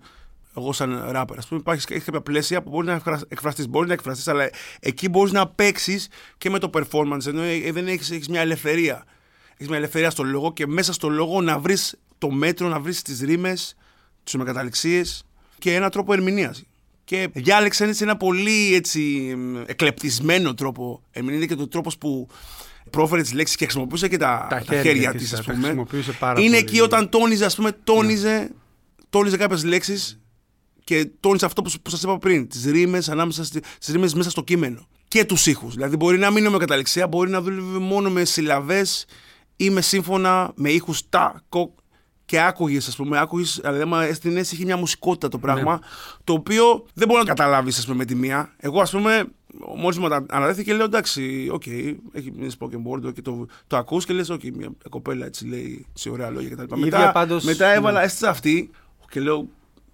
εγώ 0.58 0.74
σαν 0.74 1.04
ράπερ, 1.10 1.38
ας 1.38 1.48
πούμε, 1.48 1.60
υπάρχει, 1.60 1.86
έχεις 1.90 2.04
κάποια 2.06 2.22
πλαίσια 2.22 2.64
που 2.64 2.70
μπορεί 2.70 2.86
να 2.88 2.94
εκφρα- 2.94 3.22
εκφραστείς, 3.28 3.68
μπορεί 3.68 3.88
να 3.88 3.94
εκφραστείς, 3.94 4.28
αλλά 4.28 4.50
εκεί 4.80 5.10
μπορείς 5.10 5.32
να 5.32 5.48
παίξεις 5.48 6.08
και 6.38 6.50
με 6.50 6.60
το 6.60 6.70
performance, 6.74 7.26
ενώ 7.28 7.42
ε, 7.42 7.72
δεν 7.72 7.88
έχεις, 7.88 8.12
έχεις 8.12 8.28
μια 8.30 8.42
ελευθερία. 8.42 9.06
Έχεις 9.54 9.68
μια 9.68 9.78
ελευθερία 9.78 10.10
στο 10.10 10.24
λόγο 10.24 10.54
και 10.54 10.68
μέσα 10.68 10.94
στο 10.94 11.10
λόγο 11.10 11.42
να 11.42 11.60
βρεις 11.60 11.96
το 12.18 12.30
μέτρο, 12.32 12.68
να 12.68 12.80
βρεις 12.80 13.02
τις 13.02 13.20
ρήμες, 13.22 13.76
τις 14.24 14.34
ομεκαταληξίες 14.34 15.24
και 15.60 15.76
έναν 15.76 15.90
τρόπο 15.90 16.14
ερμηνείας. 16.14 16.64
Και 17.12 17.30
διάλεξαν 17.34 17.90
έτσι 17.90 18.04
ένα 18.04 18.18
πολύ 18.18 18.76
έτσι, 18.76 19.00
μ, 19.38 19.58
εκλεπτισμένο 19.66 20.54
τρόπο 20.54 21.04
ερμηνεία 21.12 21.46
και 21.46 21.56
το 21.56 21.68
τρόπος 21.68 21.98
που 21.98 22.28
πρόφερε 22.90 23.22
τις 23.22 23.34
λέξεις 23.34 23.56
και 23.56 23.64
χρησιμοποιούσε 23.64 24.08
και 24.08 24.18
τα, 24.18 24.48
Τα 24.50 24.56
τα 24.56 24.62
χέρια 24.62 24.82
χέρια, 24.82 25.12
της, 25.12 25.22
της, 25.22 25.30
τα 25.32 25.38
ας 25.38 25.46
πούμε. 25.46 25.58
χρησιμοποιούσε 25.58 26.12
πάρα 26.12 26.40
Είναι 26.40 26.50
πολύ. 26.50 26.62
εκεί 26.62 26.82
όταν 26.82 27.10
τόνιζε, 27.10 27.46
ας 27.46 27.56
πούμε, 27.56 27.72
τόνιζε, 27.72 28.52
τόνιζε 29.10 29.38
κάποιες 29.38 29.64
λέξεις 29.64 30.20
και 30.84 31.10
τόνιζε 31.20 31.46
αυτό 31.46 31.62
που, 31.62 31.72
που 31.82 31.90
σας 31.90 32.04
είπα 32.04 32.18
πριν, 32.18 32.48
τις 32.48 32.66
ρήμες, 32.66 33.10
ανάμεσα 33.10 33.44
στη, 33.44 33.60
τις 33.80 33.88
ρήμες 33.88 34.14
μέσα 34.14 34.30
στο 34.30 34.44
κείμενο. 34.44 34.88
Και 35.08 35.26
τους 35.26 35.46
ήχους. 35.46 35.74
Δηλαδή 35.74 35.96
μπορεί 35.96 36.18
να 36.18 36.30
μην 36.30 36.38
είναι 36.44 36.50
με 36.52 36.58
καταληξία, 36.58 37.08
μπορεί 37.08 37.30
να 37.30 37.42
δουλεύει 37.42 37.78
μόνο 37.80 38.10
με 38.10 38.26
συλλαβές 38.26 39.06
ή 39.56 39.70
με 39.70 39.82
σύμφωνα, 39.82 40.52
με 40.56 40.70
ήχους 40.70 41.10
τα, 41.10 41.44
κοκ, 41.50 41.72
και 42.32 42.42
άκουγες, 42.42 42.88
ας 42.88 42.96
πούμε, 42.96 43.20
άκουγες, 43.20 43.60
δηλαδή, 43.62 43.82
άμα 43.82 44.14
στην 44.14 44.32
αίσθηση 44.38 44.56
είχε 44.56 44.66
μια 44.66 44.78
μουσικότητα 44.78 45.28
το 45.28 45.38
πράγμα, 45.38 45.80
το 46.24 46.34
οποίο 46.34 46.86
δεν 46.94 47.08
μπορεί 47.08 47.20
να 47.20 47.26
καταλάβεις, 47.26 47.78
ας 47.78 47.84
πούμε, 47.86 47.98
με 47.98 48.06
τη 48.06 48.16
μία. 48.16 48.54
Εγώ, 48.58 48.82
ας 48.82 48.92
πούμε, 48.92 49.24
μόλις 49.78 49.98
μου 49.98 50.06
ανα- 50.06 50.26
αναδέθηκε, 50.30 50.74
λέω 50.74 50.86
εντάξει, 50.86 51.50
οκ, 51.52 51.66
έχει 52.12 52.32
μια 52.36 52.50
spoken 52.60 53.08
word 53.08 53.14
και 53.14 53.22
το, 53.22 53.46
το 53.68 53.78
ακούς 53.78 54.06
και 54.06 54.14
λες, 54.14 54.30
οκ, 54.30 54.42
μια 54.44 54.70
κοπέλα 54.90 55.26
έτσι 55.26 55.48
λέει 55.48 55.86
σε 55.94 56.10
ωραία 56.10 56.30
λόγια 56.30 56.50
κτλ. 56.50 56.76
Η 56.76 56.80
ίδια 56.80 57.00
Μετά, 57.00 57.12
πάντως- 57.12 57.44
μετά 57.44 57.68
έβαλα, 57.74 58.00
ναι. 58.00 58.06
έστησα 58.06 58.30
αυτή 58.30 58.70
και 59.10 59.20
λέω, 59.20 59.48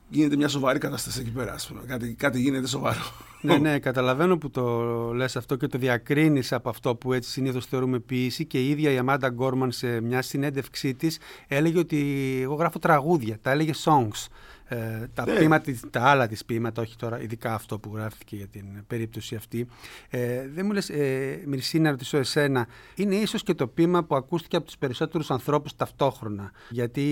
γίνεται 0.09 0.35
μια 0.35 0.47
σοβαρή 0.47 0.79
κατάσταση 0.79 1.19
εκεί 1.19 1.29
πέρα, 1.29 1.53
ας 1.53 1.67
πούμε. 1.67 1.81
Κάτι, 1.87 2.13
κάτι 2.13 2.39
γίνεται 2.39 2.67
σοβαρό. 2.67 3.01
Ναι, 3.41 3.57
ναι, 3.57 3.79
καταλαβαίνω 3.87 4.37
που 4.37 4.49
το 4.49 4.93
λες 5.13 5.35
αυτό 5.35 5.55
και 5.55 5.67
το 5.67 5.77
διακρίνεις 5.77 6.53
από 6.53 6.69
αυτό 6.69 6.95
που 6.95 7.13
έτσι 7.13 7.29
συνήθως 7.29 7.65
θεωρούμε 7.65 7.99
ποίηση 7.99 8.45
και 8.45 8.59
η 8.59 8.69
ίδια 8.69 8.91
η 8.91 8.97
Αμάντα 8.97 9.29
Γκόρμαν 9.29 9.71
σε 9.71 10.01
μια 10.01 10.21
συνέντευξή 10.21 10.93
της 10.93 11.19
έλεγε 11.47 11.79
ότι 11.79 12.39
εγώ 12.41 12.55
γράφω 12.55 12.79
τραγούδια, 12.79 13.37
τα 13.41 13.51
έλεγε 13.51 13.71
songs. 13.83 14.27
Ε, 14.69 15.07
τα, 15.13 15.25
Ναι. 15.25 15.33
ποίηματα, 15.33 15.71
τα 15.89 16.01
άλλα 16.01 16.27
της 16.27 16.45
ποίηματα, 16.45 16.81
όχι 16.81 16.95
τώρα 16.95 17.21
ειδικά 17.21 17.53
αυτό 17.53 17.79
που 17.79 17.91
γράφτηκε 17.95 18.35
για 18.35 18.47
την 18.47 18.65
περίπτωση 18.87 19.35
αυτή. 19.35 19.67
Ε, 20.09 20.47
δεν 20.47 20.65
μου 20.65 20.71
λες, 20.71 20.89
ε, 20.89 21.43
Μυρσή, 21.45 21.79
να 21.79 21.89
ρωτήσω 21.89 22.17
εσένα, 22.17 22.67
είναι 22.95 23.15
ίσως 23.15 23.43
και 23.43 23.53
το 23.53 23.67
ποίημα 23.67 24.03
που 24.03 24.15
ακούστηκε 24.15 24.55
από 24.55 24.65
τους 24.65 24.77
περισσότερους 24.77 25.31
ανθρώπους 25.31 25.75
ταυτόχρονα; 25.75 26.51
Γιατί 26.69 27.05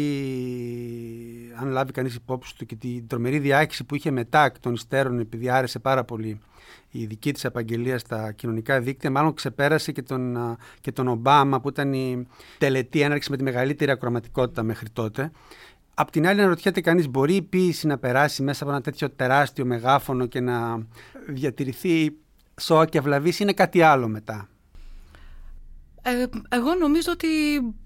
αν 1.62 1.70
λάβει 1.70 1.92
κανείς 1.92 2.16
υπόψη 2.16 2.56
του 2.58 2.66
και 2.66 2.76
την 2.76 3.08
τρομερή 3.08 3.40
διάχυση 3.40 3.84
που 3.84 3.96
είχε 3.96 4.12
μετά 4.12 4.46
εκ 4.46 4.60
των 4.60 4.74
υστέρων 4.74 5.20
επειδή 5.20 5.50
άρεσε 5.50 5.80
πάρα 5.80 6.04
πολύ 6.04 6.40
η 6.92 7.06
δική 7.06 7.34
της 7.34 7.46
απαγγελία 7.46 7.98
στα 7.98 8.32
κοινωνικά 8.32 8.80
δίκτυα, 8.80 9.12
μάλλον 9.12 9.34
ξεπέρασε 9.34 9.92
και 9.92 10.02
τον, 10.02 10.38
α, 10.38 10.58
και 10.82 10.92
τον 10.92 11.08
Ομπάμα 11.08 11.62
που 11.62 11.70
ήταν 11.70 11.94
η 11.94 12.28
τελετή 12.58 13.02
έναρξη 13.02 13.32
με 13.32 13.38
τη 13.38 13.44
μεγαλύτερη 13.44 13.92
ακροματικότητα 13.92 14.64
μέχρι 14.64 14.90
τότε. 14.90 15.32
Απ' 15.98 16.12
την 16.12 16.28
άλλη, 16.28 16.42
να 16.42 16.48
ρωτιέται 16.48 16.82
κανείς, 16.82 17.10
μπορεί 17.10 17.36
η 17.36 17.42
ποίηση 17.42 17.88
να 17.88 17.98
περάσει 17.98 18.44
μέσα 18.44 18.64
από 18.64 18.72
ένα 18.72 18.82
τέτοιο 18.82 19.10
τεράστιο 19.10 19.66
μεγάφωνο 19.66 20.26
και 20.26 20.40
να 20.40 20.88
διατηρηθεί 21.28 22.16
σώα 22.62 22.86
και 22.86 22.98
αυλαβής, 22.98 23.40
είναι 23.40 23.54
κάτι 23.54 23.82
άλλο 23.82 24.08
μετά; 24.08 24.50
Ε, 26.02 26.26
εγώ 26.50 26.74
νομίζω 26.74 27.12
ότι 27.12 27.28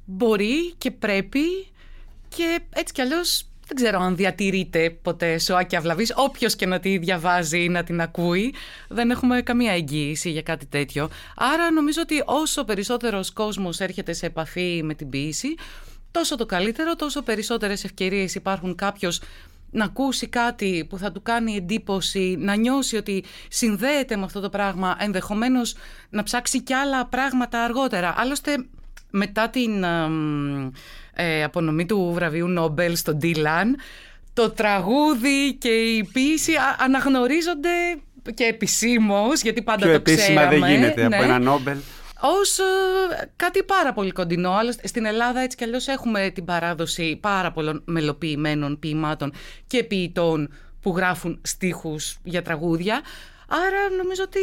μπορεί 0.06 0.74
και 0.78 0.92
πρέπει 0.92 1.42
και 2.28 2.60
έτσι 2.70 2.94
κι 2.94 3.02
αλλιώς 3.02 3.44
δεν 3.68 3.76
ξέρω 3.76 4.00
αν 4.00 4.16
διατηρείται 4.16 4.90
ποτέ 4.90 5.38
σοά 5.38 5.64
και 5.64 5.76
αυλαβής. 5.78 6.14
Όποιος 6.16 6.56
και 6.56 6.66
να 6.66 6.80
τη 6.80 6.98
διαβάζει 6.98 7.64
ή 7.64 7.70
να 7.70 7.84
την 7.84 8.02
ακούει, 8.02 8.54
δεν 8.90 9.12
έχουμε 9.12 9.42
καμία 9.42 9.74
εγγύηση 9.74 10.30
για 10.30 10.42
κάτι 10.42 10.66
τέτοιο. 10.66 11.10
Άρα 11.36 11.72
νομίζω 11.72 12.02
ότι 12.02 12.24
όσο 12.26 12.64
περισσότερος 12.64 13.32
κόσμος 13.32 13.80
έρχεται 13.80 14.14
σε 14.14 14.26
επαφή 14.26 14.82
με 14.84 14.94
την 14.94 15.10
ποίηση, 15.10 15.56
τόσο 16.12 16.36
το 16.36 16.46
καλύτερο, 16.46 16.96
τόσο 16.96 17.22
περισσότερες 17.22 17.84
ευκαιρίες 17.84 18.36
υπάρχουν 18.36 18.76
κάποιος 18.76 19.22
να 19.72 19.86
ακούσει 19.86 20.28
κάτι 20.28 20.86
που 20.90 20.98
θα 20.98 21.12
του 21.12 21.22
κάνει 21.22 21.56
εντύπωση, 21.56 22.36
να 22.40 22.56
νιώσει 22.56 22.96
ότι 22.96 23.24
συνδέεται 23.48 24.16
με 24.16 24.24
αυτό 24.24 24.40
το 24.40 24.50
πράγμα, 24.50 24.96
ενδεχομένως 25.00 25.76
να 26.10 26.24
ψάξει 26.24 26.62
κι 26.62 26.74
άλλα 26.74 27.06
πράγματα 27.06 27.64
αργότερα. 27.64 28.14
Άλλωστε, 28.18 28.66
μετά 29.10 29.50
την 29.50 29.84
ε, 31.14 31.44
απονομή 31.44 31.86
του 31.86 32.12
βραβείου 32.14 32.48
Νόμπελ 32.48 32.96
στον 32.96 33.18
Ντίλαν, 33.18 33.78
το 34.34 34.50
τραγούδι 34.50 35.54
και 35.54 35.70
η 35.70 36.10
ποίηση 36.14 36.54
αναγνωρίζονται 36.78 37.70
και 38.34 38.44
επισήμως, 38.44 39.42
γιατί 39.42 39.62
πάντα 39.62 39.82
Πιο 39.82 39.90
το 39.90 39.96
επίσημα 39.96 40.26
ξέραμε. 40.26 40.60
δεν 40.60 40.70
γίνεται 40.70 41.08
ναι, 41.08 41.16
από 41.16 41.24
ένα 41.26 41.40
Νόμπελ. 41.40 41.78
Ως 42.22 42.60
ε, 42.60 42.64
κάτι 43.36 43.64
πάρα 43.64 43.94
πολύ 43.94 44.12
κοντινό. 44.12 44.52
Άλλωστε, 44.52 44.88
στην 44.88 45.06
Ελλάδα 45.06 45.40
έτσι 45.40 45.58
κι 45.58 45.64
αλλιώς 45.64 45.88
έχουμε 45.88 46.30
την 46.30 46.46
παράδοση 46.46 47.18
πάρα 47.22 47.52
πολλών 47.52 47.82
μελοποιημένων 47.86 48.80
ποιημάτων 48.80 49.34
και 49.68 49.84
ποιητών 49.84 50.50
που 50.82 50.94
γράφουν 50.96 51.40
στίχους 51.42 52.18
για 52.24 52.42
τραγούδια. 52.42 53.02
Άρα 53.48 53.96
νομίζω 53.98 54.24
ότι 54.24 54.40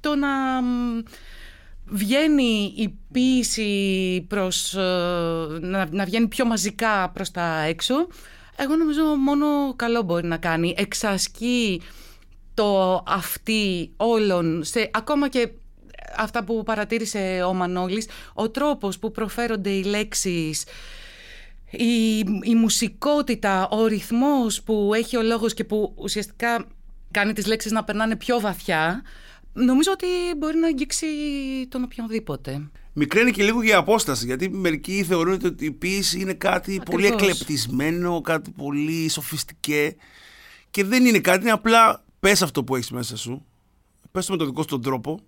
το 0.00 0.14
να 0.14 0.62
μ, 0.62 1.02
βγαίνει 1.84 2.72
η 2.76 2.98
ποίηση 3.12 4.26
προς, 4.28 4.74
ε, 4.74 4.80
να, 5.60 5.88
να 5.90 6.04
βγαίνει 6.04 6.28
πιο 6.28 6.44
μαζικά 6.44 7.10
προς 7.10 7.30
τα 7.30 7.60
έξω, 7.60 7.94
εγώ 8.56 8.76
νομίζω 8.76 9.02
μόνο 9.04 9.46
καλό 9.76 10.02
μπορεί 10.02 10.26
να 10.26 10.36
κάνει. 10.36 10.74
Εξασκεί 10.76 11.82
το 12.54 13.02
αυτή 13.06 13.92
όλων, 13.96 14.64
σε, 14.64 14.90
ακόμα 14.92 15.28
και 15.28 15.48
αυτά 16.16 16.44
που 16.44 16.62
παρατήρησε 16.62 17.42
ο 17.46 17.54
Μανώλης, 17.54 18.08
ο 18.34 18.50
τρόπος 18.50 18.98
που 18.98 19.10
προφέρονται 19.10 19.70
οι 19.70 19.84
λέξεις, 19.84 20.64
η, 21.70 22.18
η 22.42 22.54
μουσικότητα, 22.54 23.68
ο 23.68 23.86
ρυθμός 23.86 24.62
που 24.62 24.90
έχει 24.94 25.16
ο 25.16 25.22
λόγος 25.22 25.54
και 25.54 25.64
που 25.64 25.92
ουσιαστικά 25.96 26.66
κάνει 27.10 27.32
τις 27.32 27.46
λέξεις 27.46 27.72
να 27.72 27.84
περνάνε 27.84 28.16
πιο 28.16 28.40
βαθιά, 28.40 29.02
νομίζω 29.52 29.92
ότι 29.92 30.06
μπορεί 30.38 30.58
να 30.58 30.66
αγγίξει 30.66 31.06
τον 31.68 31.82
οποιονδήποτε. 31.82 32.68
Μικραίνει 32.92 33.30
και 33.30 33.42
λίγο 33.42 33.62
για 33.62 33.78
απόσταση, 33.78 34.26
γιατί 34.26 34.48
μερικοί 34.48 35.04
θεωρούν 35.04 35.40
ότι 35.44 35.64
η 35.64 35.70
ποίηση 35.70 36.20
είναι 36.20 36.32
κάτι 36.32 36.80
πολύ 36.90 37.06
Ακριβώς. 37.06 37.30
εκλεπτισμένο, 37.30 38.20
κάτι 38.20 38.50
πολύ 38.50 39.08
σοφιστικέ 39.08 39.96
και 40.70 40.84
δεν 40.84 41.04
είναι 41.04 41.18
κάτι, 41.18 41.40
είναι 41.40 41.50
απλά 41.50 42.04
πες 42.20 42.42
αυτό 42.42 42.64
που 42.64 42.76
έχεις 42.76 42.90
μέσα 42.90 43.16
σου, 43.16 43.44
πες 44.10 44.26
το 44.26 44.32
με 44.32 44.38
τον 44.38 44.46
δικό 44.46 44.60
σου 44.60 44.68
τον 44.68 44.82
τρόπο 44.82 45.20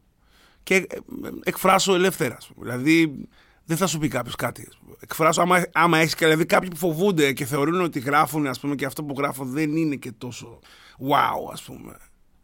και 0.67 0.75
ε, 0.75 0.97
εκφράσω 1.45 1.95
ελεύθερα. 1.95 2.37
ας 2.37 2.47
πούμε. 2.47 2.67
Δηλαδή 2.67 3.29
δεν 3.65 3.77
θα 3.77 3.87
σου 3.87 3.99
πει 3.99 4.09
κάποιος 4.09 4.35
κάτι. 4.35 4.67
ας 4.69 4.79
πούμε. 4.79 4.97
Εκφράσω, 5.01 5.41
άμα, 5.41 5.65
άμα 5.73 5.99
έχεις, 5.99 6.15
δηλαδή 6.15 6.47
κάποιοι 6.47 6.69
που 6.69 6.77
φοβούνται 6.77 7.33
και 7.33 7.45
θεωρούν 7.45 7.81
ότι 7.81 7.99
γράφουν 7.99 8.47
ας 8.47 8.61
πούμε, 8.61 8.75
και 8.75 8.85
αυτό 8.85 9.05
που 9.05 9.15
γράφω 9.19 9.45
δεν 9.45 9.77
είναι 9.77 9.95
και 9.95 10.13
τόσο 10.19 10.59
wow 11.11 11.53
ας 11.53 11.63
πούμε. 11.63 11.97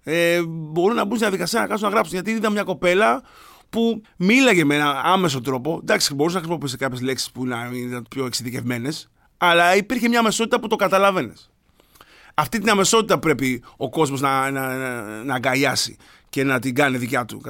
Ε, 0.02 0.43
μπορούν 0.47 0.97
να 0.97 1.05
μπουν 1.05 1.17
στη 1.17 1.25
διαδικασία 1.25 1.61
να 1.61 1.67
κάτσουν 1.67 1.88
να 1.88 1.93
γράψουν. 1.95 2.14
Γιατί 2.14 2.31
είδα 2.31 2.50
μια 2.50 2.62
κοπέλα 2.62 3.23
που 3.71 4.02
μίλαγε 4.17 4.64
με 4.64 4.75
ένα 4.75 5.00
άμεσο 5.05 5.41
τρόπο. 5.41 5.79
Εντάξει, 5.83 6.14
μπορούσες 6.14 6.35
να 6.35 6.41
χρησιμοποιήσεις 6.41 6.79
κάποιες 6.79 7.00
λέξεις 7.00 7.31
που 7.31 7.47
να 7.47 7.71
είναι 7.73 8.02
πιο 8.11 8.26
εξειδικευμένες, 8.26 9.11
αλλά 9.37 9.76
υπήρχε 9.76 10.09
μια 10.09 10.19
αμεσότητα 10.19 10.61
που 10.61 10.67
το 10.67 10.76
καταλάβαινε. 10.76 11.33
Αυτή 12.35 12.59
την 12.59 12.71
αμεσότητα 12.71 13.19
πρέπει 13.19 13.62
ο 13.76 13.88
κόσμος 13.88 14.21
να, 14.21 14.50
να, 14.50 14.76
να, 14.76 15.02
να 15.25 15.35
αγκαλιάσει 15.35 15.97
και 16.32 16.44
να 16.44 16.58
την 16.58 16.74
κάνει 16.74 16.96
δικιά 16.96 17.24
του. 17.24 17.40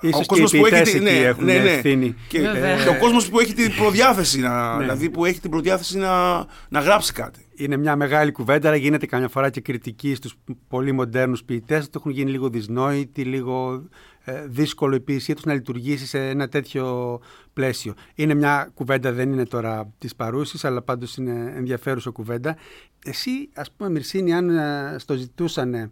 Ίσως 0.00 0.18
ο 0.18 0.20
και 0.20 0.26
κόσμος 0.26 0.52
οι 0.52 0.58
που 0.58 0.66
έχει 0.66 0.74
ποιητές 0.74 0.90
τη- 1.00 1.06
εκεί 1.06 1.24
έχουν 1.24 1.48
ευθύνη. 1.48 2.14
Και, 2.28 2.40
Βέβαια. 2.40 2.82
και 2.82 2.88
ο 2.88 2.98
κόσμος 2.98 3.28
που 3.28 3.40
έχει 3.40 3.54
την 3.54 3.74
προδιάθεση, 3.76 4.40
να, 4.40 4.76
Ναι. 4.76 4.82
δηλαδή 4.82 5.10
που 5.10 5.24
έχει 5.24 5.40
την 5.40 5.50
προδιάθεση 5.50 5.98
να, 5.98 6.36
να 6.68 6.80
γράψει 6.80 7.12
κάτι. 7.12 7.46
Είναι 7.56 7.76
μια 7.76 7.96
μεγάλη 7.96 8.32
κουβέντα, 8.32 8.68
αλλά 8.68 8.76
γίνεται 8.76 9.06
καμιά 9.06 9.28
φορά 9.28 9.50
και 9.50 9.60
κριτική 9.60 10.14
στους 10.14 10.34
πολύ 10.68 10.92
μοντέρνους 10.92 11.44
ποιητές 11.44 11.80
ότι 11.84 11.90
έχουν 11.96 12.10
γίνει 12.10 12.30
λίγο 12.30 12.48
δυσνόητοι, 12.48 13.22
λίγο 13.22 13.84
ε, 14.24 14.44
δύσκολο 14.46 14.94
η 14.94 15.00
ποιησή 15.00 15.34
τους 15.34 15.44
να 15.44 15.54
λειτουργήσει 15.54 16.06
σε 16.06 16.28
ένα 16.28 16.48
τέτοιο 16.48 17.18
πλαίσιο. 17.52 17.94
Είναι 18.14 18.34
μια 18.34 18.70
κουβέντα, 18.74 19.12
δεν 19.12 19.32
είναι 19.32 19.44
τώρα 19.46 19.92
της 19.98 20.14
παρούσης, 20.16 20.64
αλλά 20.64 20.82
πάντως 20.82 21.16
είναι 21.16 21.52
ενδιαφέρουσα 21.56 22.10
κουβέντα. 22.10 22.56
Εσύ, 23.04 23.30
ας 23.54 23.70
πούμε, 23.76 23.90
Μυρσίνη, 23.90 24.34
αν 24.34 24.48
ε, 24.50 24.96
στο 24.98 25.14
ζητούσανε 25.14 25.90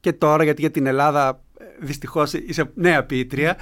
και 0.00 0.12
τώρα, 0.12 0.44
γιατί 0.44 0.60
για 0.60 0.70
την 0.70 0.86
Ελλάδα 0.86 1.28
ε, 1.28 1.51
δυστυχώς 1.80 2.32
είσαι 2.32 2.70
νέα 2.74 3.04
ποιήτρια, 3.04 3.56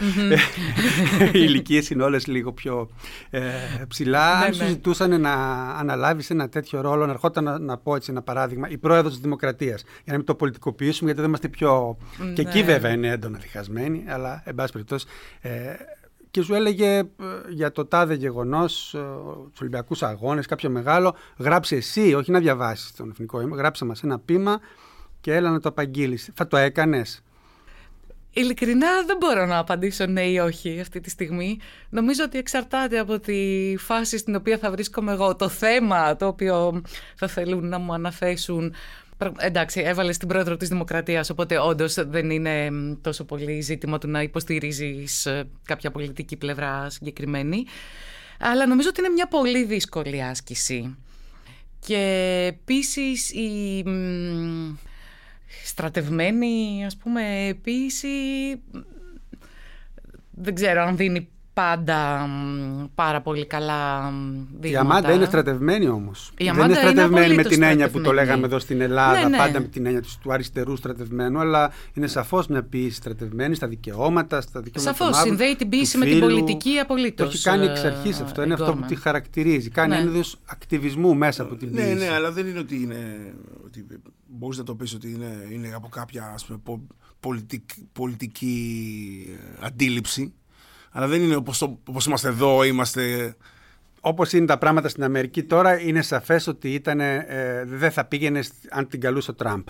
οι 1.33 1.41
ηλικίες 1.43 1.91
είναι 1.91 2.03
όλες 2.03 2.27
λίγο 2.27 2.53
πιο 2.53 2.91
ε, 3.31 3.41
ψηλά. 3.89 4.39
Ναι, 4.39 4.45
αν 4.45 4.55
σου 4.55 4.63
ναι. 4.63 4.69
ζητούσαν 4.69 5.21
να 5.21 5.33
αναλάβεις 5.71 6.31
ένα 6.31 6.49
τέτοιο 6.49 6.81
ρόλο, 6.81 7.07
να 7.07 7.13
ερχόταν 7.13 7.45
να, 7.45 7.59
να 7.59 7.77
πω 7.77 7.95
έτσι 7.95 8.11
ένα 8.11 8.23
παράδειγμα, 8.23 8.69
η 8.69 8.79
πρόεδρος 8.79 9.13
της 9.13 9.23
Δημοκρατίας, 9.23 9.83
για 9.83 10.13
να 10.13 10.17
μην 10.17 10.27
το 10.27 10.35
πολιτικοποιήσουμε, 10.35 11.05
γιατί 11.05 11.21
δεν 11.21 11.29
είμαστε 11.29 11.49
πιο... 11.49 11.97
Και 12.35 12.41
εκεί 12.41 12.59
Ναι. 12.59 12.65
βέβαια 12.65 12.91
είναι 12.93 13.09
έντονα 13.09 13.39
διχασμένοι, 13.39 14.05
αλλά 14.09 14.43
εν 14.45 14.55
πάση 14.55 14.73
περιπτώσει... 14.73 15.07
Ε, 15.41 15.51
και 16.31 16.43
σου 16.43 16.55
έλεγε 16.55 16.99
ε, 16.99 17.05
για 17.49 17.73
το 17.73 17.85
τάδε 17.87 18.15
γεγονός, 18.15 18.97
τους 19.51 19.61
Ολυμπιακούς 19.61 20.03
Αγώνες, 20.03 20.47
κάποιο 20.47 20.71
μεγάλο, 20.71 21.15
γράψε 21.39 21.77
εσύ, 21.77 22.15
όχι 22.15 22.31
να 22.31 22.39
διαβάσεις 22.39 22.93
τον 22.93 23.11
εθνικό 23.11 23.41
ύμνο, 23.41 23.55
γράψε 23.55 23.85
μας 23.85 24.03
ένα 24.03 24.19
πείμα 24.19 24.61
και 25.21 25.35
έλα 25.35 25.51
να 25.51 25.61
το 25.61 25.69
απαγγείλεις. 25.69 26.31
Θα 26.35 26.47
το 26.47 26.57
έκανες; 26.57 27.23
Ειλικρινά 28.33 28.89
δεν 29.07 29.17
μπορώ 29.21 29.47
να 29.47 29.59
απαντήσω 29.59 30.07
ναι 30.07 30.23
ή 30.23 30.39
όχι 30.39 30.81
αυτή 30.81 31.01
τη 31.01 31.11
στιγμή. 31.11 31.59
Νομίζω 31.89 32.25
ότι 32.25 32.39
εξαρτάται 32.39 32.99
από 32.99 33.19
τη 33.21 33.75
φάση 33.79 34.19
στην 34.19 34.35
οποία 34.35 34.59
θα 34.59 34.71
βρίσκομαι 34.71 35.13
εγώ. 35.13 35.37
Το 35.37 35.49
θέμα 35.49 36.17
το 36.17 36.27
οποίο 36.27 36.83
θα 37.17 37.27
θέλουν 37.29 37.69
να 37.69 37.79
μου 37.79 37.93
αναθέσουν. 37.93 38.75
Πρα- 39.19 39.33
Εντάξει, 39.39 39.81
έβαλες 39.81 40.17
την 40.17 40.29
πρόεδρο 40.29 40.57
της 40.57 40.69
Δημοκρατίας, 40.69 41.31
οπότε 41.31 41.59
όντως 41.59 41.95
δεν 41.95 42.31
είναι 42.31 42.71
μ, 42.71 42.93
τόσο 43.01 43.25
πολύ 43.25 43.61
ζήτημα 43.61 43.99
του 43.99 44.09
να 44.09 44.23
υποστηρίζεις 44.23 45.27
ε, 45.27 45.49
κάποια 45.65 45.91
πολιτική 45.91 46.37
πλευρά 46.37 46.91
συγκεκριμένη. 46.91 47.65
Αλλά 48.41 48.67
νομίζω 48.67 48.89
ότι 48.89 49.01
είναι 49.01 49.09
μια 49.09 49.27
πολύ 49.29 49.65
δύσκολη 49.65 50.23
άσκηση. 50.23 50.97
Και 51.87 51.97
επίσης 52.49 53.31
η 53.31 53.83
μ, 53.87 54.77
στρατευμένη 55.65 56.83
ας 56.87 56.97
πούμε 56.97 57.23
ποίηση 57.63 58.09
δεν 60.31 60.55
ξέρω 60.55 60.83
αν 60.83 60.97
δίνει 60.97 61.29
πάντα 61.53 62.27
μ, 62.27 62.85
πάρα 62.95 63.21
πολύ 63.21 63.47
καλά 63.47 64.11
μ, 64.11 64.35
Η 64.35 64.47
δείγματα. 64.61 64.81
Αμάντα 64.89 65.13
είναι 65.13 65.25
στρατευμένη 65.25 65.89
όμως. 65.89 66.33
Η 66.39 66.45
Δεν 66.45 66.49
Αμάντα 66.55 66.65
είναι 66.65 66.73
είναι 66.81 66.91
στρατευμένη 66.91 67.27
με 67.27 67.33
απολύτως 67.33 67.53
την 67.53 67.63
έννοια 67.63 67.87
που 67.87 67.93
το 67.93 67.99
στρατευμένη. 67.99 68.27
λέγαμε 68.29 68.47
εδώ 68.47 68.59
στην 68.59 68.81
Ελλάδα, 68.81 69.21
Ναι, 69.23 69.29
ναι. 69.29 69.37
πάντα 69.37 69.61
με 69.61 69.67
την 69.67 69.87
έννοια 69.87 70.03
του, 70.03 70.09
του 70.23 70.33
αριστερού 70.33 70.77
στρατευμένου, 70.77 71.39
αλλά 71.39 71.73
είναι 71.95 72.07
σαφώς 72.07 72.47
μια 72.47 72.63
ποιήση 72.63 72.95
στρατευμένη 72.95 73.55
στα 73.55 73.67
δικαιώματα, 73.69 74.41
στα 74.41 74.61
δικαιώματα. 74.61 74.97
Σαφώς, 74.97 75.17
των 75.17 75.17
μαύρων, 75.17 75.37
συνδέει 75.37 75.57
την 75.57 75.71
του 75.71 75.77
ποιήση 75.77 75.99
με 75.99 76.05
την 76.05 76.15
φύλου. 76.15 76.27
πολιτική 76.27 76.79
απολύτως, 76.79 77.27
Το 77.27 77.33
έχει 77.35 77.43
κάνει 77.43 77.67
εξ 77.67 77.85
ε, 77.85 77.87
αρχής 77.87 78.21
αυτό. 78.21 78.43
Είναι 78.43 78.51
η 78.51 78.53
αυτό 78.53 78.65
που 78.65 78.71
Γκόρμαν. 78.71 78.89
τη 78.89 78.95
χαρακτηρίζει. 78.97 79.71
Κάνει 79.71 79.95
Ναι. 79.95 80.01
ένα 80.01 80.11
είδο 80.11 80.21
ακτιβισμού 80.47 81.15
μέσα 81.15 81.43
από 81.43 81.55
την 81.57 81.69
Ναι, 81.73 81.83
ποιήση. 81.83 81.95
ναι, 81.95 82.15
αλλά 82.15 82.33
δεν 82.33 82.47
είναι 82.47 82.59
ότι 82.59 82.75
είναι. 82.83 83.33
Ότι 83.65 83.87
μπορείς 84.31 84.59
να 84.59 84.65
το 84.65 84.75
πεις 84.75 84.95
ότι 84.95 85.09
είναι, 85.11 85.47
είναι 85.53 85.73
από 85.75 85.89
κάποια 85.89 86.31
ας 86.35 86.45
πούμε, 86.45 86.59
πο- 86.65 86.87
πολιτικ, 87.21 87.63
πολιτική 87.93 88.57
ε, 89.61 89.67
αντίληψη. 89.67 90.33
Αλλά 90.91 91.07
δεν 91.07 91.23
είναι 91.23 91.35
όπως, 91.37 91.59
το, 91.59 91.79
όπως 91.89 92.07
είμαστε 92.07 92.29
εδώ, 92.29 92.65
είμαστε. 92.65 93.35
Όπως 94.01 94.33
είναι 94.33 94.47
τα 94.47 94.59
πράγματα 94.59 94.89
στην 94.89 95.05
Αμερική 95.05 95.43
τώρα, 95.43 95.81
είναι 95.81 96.03
σαφές 96.03 96.47
ότι 96.47 96.73
ήταν, 96.75 97.01
ε, 97.01 97.25
δεν 97.67 97.91
θα 97.91 98.05
πήγαινε 98.05 98.41
αν 98.71 98.89
την 98.89 99.01
καλούσε 99.01 99.31
ο 99.31 99.35
Τραμπ. 99.35 99.67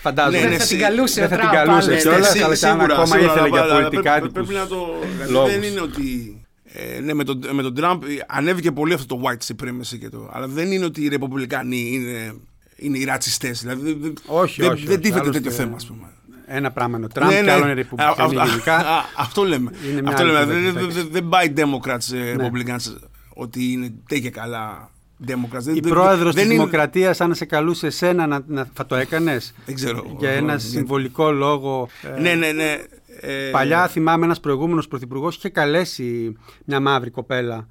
Φαντάζομαι. 0.00 0.36
Ναι, 0.36 0.42
ναι, 0.44 0.48
Δεν 0.50 0.58
θα 0.58 0.64
σι- 0.64 0.76
την 0.78 0.86
καλούσε 0.86 1.20
δεν 1.20 1.24
ο 1.24 1.28
θα 1.28 1.36
την 1.40 1.48
Τραμπ, 1.50 1.64
καλούσε 1.66 1.90
άλλωστε. 1.90 2.08
κιόλας, 2.08 2.28
σί- 2.30 2.42
αλλά 2.42 2.56
και 2.56 2.66
αν 2.66 2.80
ακόμα 2.80 3.06
σίγουρα, 3.06 3.32
ήθελε 3.32 3.48
για 3.48 3.60
αλλά 3.62 3.74
πολιτικά 3.74 4.12
πρέπει, 4.18 4.26
δικούς 4.28 4.46
πρέπει 4.46 4.60
να 4.60 4.66
το. 4.66 4.86
δηλαδή 5.12 5.32
λόγους. 5.32 5.50
δεν 5.52 5.62
είναι 5.62 5.80
ότι. 5.80 6.36
Ε, 6.64 7.00
ναι, 7.00 7.14
με 7.14 7.24
τον, 7.24 7.40
με 7.52 7.62
τον 7.62 7.74
Τραμπ 7.74 8.02
ε, 8.02 8.06
ανέβηκε 8.28 8.72
πολύ 8.72 8.92
αυτό 8.92 9.16
το 9.16 9.22
white 9.24 9.52
supremacy 9.54 9.98
και 10.00 10.08
το. 10.08 10.30
Αλλά 10.32 10.46
δεν 10.46 10.72
είναι 10.72 10.84
ότι 10.84 11.02
οι 11.02 11.08
Ρεπουμπλικάνοι 11.08 11.90
είναι, 11.92 12.34
είναι 12.82 12.98
οι 12.98 13.04
ρατσιστές. 13.04 13.60
Δηλαδή 13.60 13.82
δεν, 13.82 13.96
δεν- 14.00 14.14
Όχι, 14.26 14.60
δεν, 14.62 14.70
όχι, 14.70 14.82
δεν 14.84 14.92
όχι. 14.92 15.02
τίθεται 15.02 15.20
Άλλωστε, 15.20 15.40
τέτοιο 15.40 15.56
θέμα, 15.56 15.76
ας 15.76 15.86
πούμε. 15.86 16.06
Ένα 16.46 16.70
πράγμα 16.70 16.96
είναι 16.96 17.06
ο 17.06 17.08
Τραμπ 17.08 17.28
Ναι, 17.30 17.34
και 17.36 17.42
ναι. 17.42 17.50
άλλο 17.52 17.62
είναι 17.62 17.70
οι 17.70 17.72
Α, 17.72 17.76
Ρεπουμπλικανοί 17.76 18.40
α, 18.40 18.44
γενικά. 18.44 18.76
α, 18.76 19.04
Αυτό 19.16 19.42
λέμε. 19.44 19.70
Είναι 19.90 20.00
μια 20.00 20.10
Αυτό 20.10 20.22
άλλη 20.22 20.32
λέμε. 20.32 20.44
κουβέντα, 20.44 20.60
Δεν- 20.62 20.72
δεν- 20.74 20.82
εντάξει. 20.90 21.08
Δεν 21.10 21.28
πάει 21.28 21.52
Democrats, 21.56 22.14
ε, 22.14 22.34
Ναι. 22.34 22.50
Republicans 22.50 22.96
ότι 23.34 23.72
είναι 23.72 23.92
τε 24.08 24.18
και 24.18 24.30
καλά 24.30 24.90
Democrats. 25.26 25.60
Δεν- 25.62 25.74
Η 25.76 25.80
δεν- 25.80 25.90
πρόεδρος 25.92 26.34
της 26.34 26.42
δεν 26.42 26.44
είναι- 26.44 26.54
Δημοκρατίας, 26.60 27.20
αν 27.20 27.34
σε 27.34 27.44
καλούσε 27.44 27.86
εσένα, 27.86 28.26
να, 28.26 28.42
να, 28.46 28.68
θα 28.74 28.86
το 28.86 28.94
έκανες; 28.94 29.54
Δεν 29.66 29.74
ξέρω. 29.74 30.16
Για 30.18 30.30
ένα 30.30 30.52
Ναι. 30.52 30.58
συμβολικό 30.58 31.30
λόγο. 31.30 31.88
ε, 32.16 32.20
Ναι, 32.20 32.34
ναι, 32.34 32.52
ναι. 32.52 32.76
Ε, 33.20 33.50
Παλιά 33.50 33.88
θυμάμαι 33.88 34.24
ένας 34.24 34.40
προηγούμενος 34.40 34.88
πρωθυπουργός 34.88 35.36
είχε 35.36 35.48
καλέσει 35.48 36.36
μια 36.64 36.80
μαύρη 36.80 37.10
κοπέλα. 37.10 37.66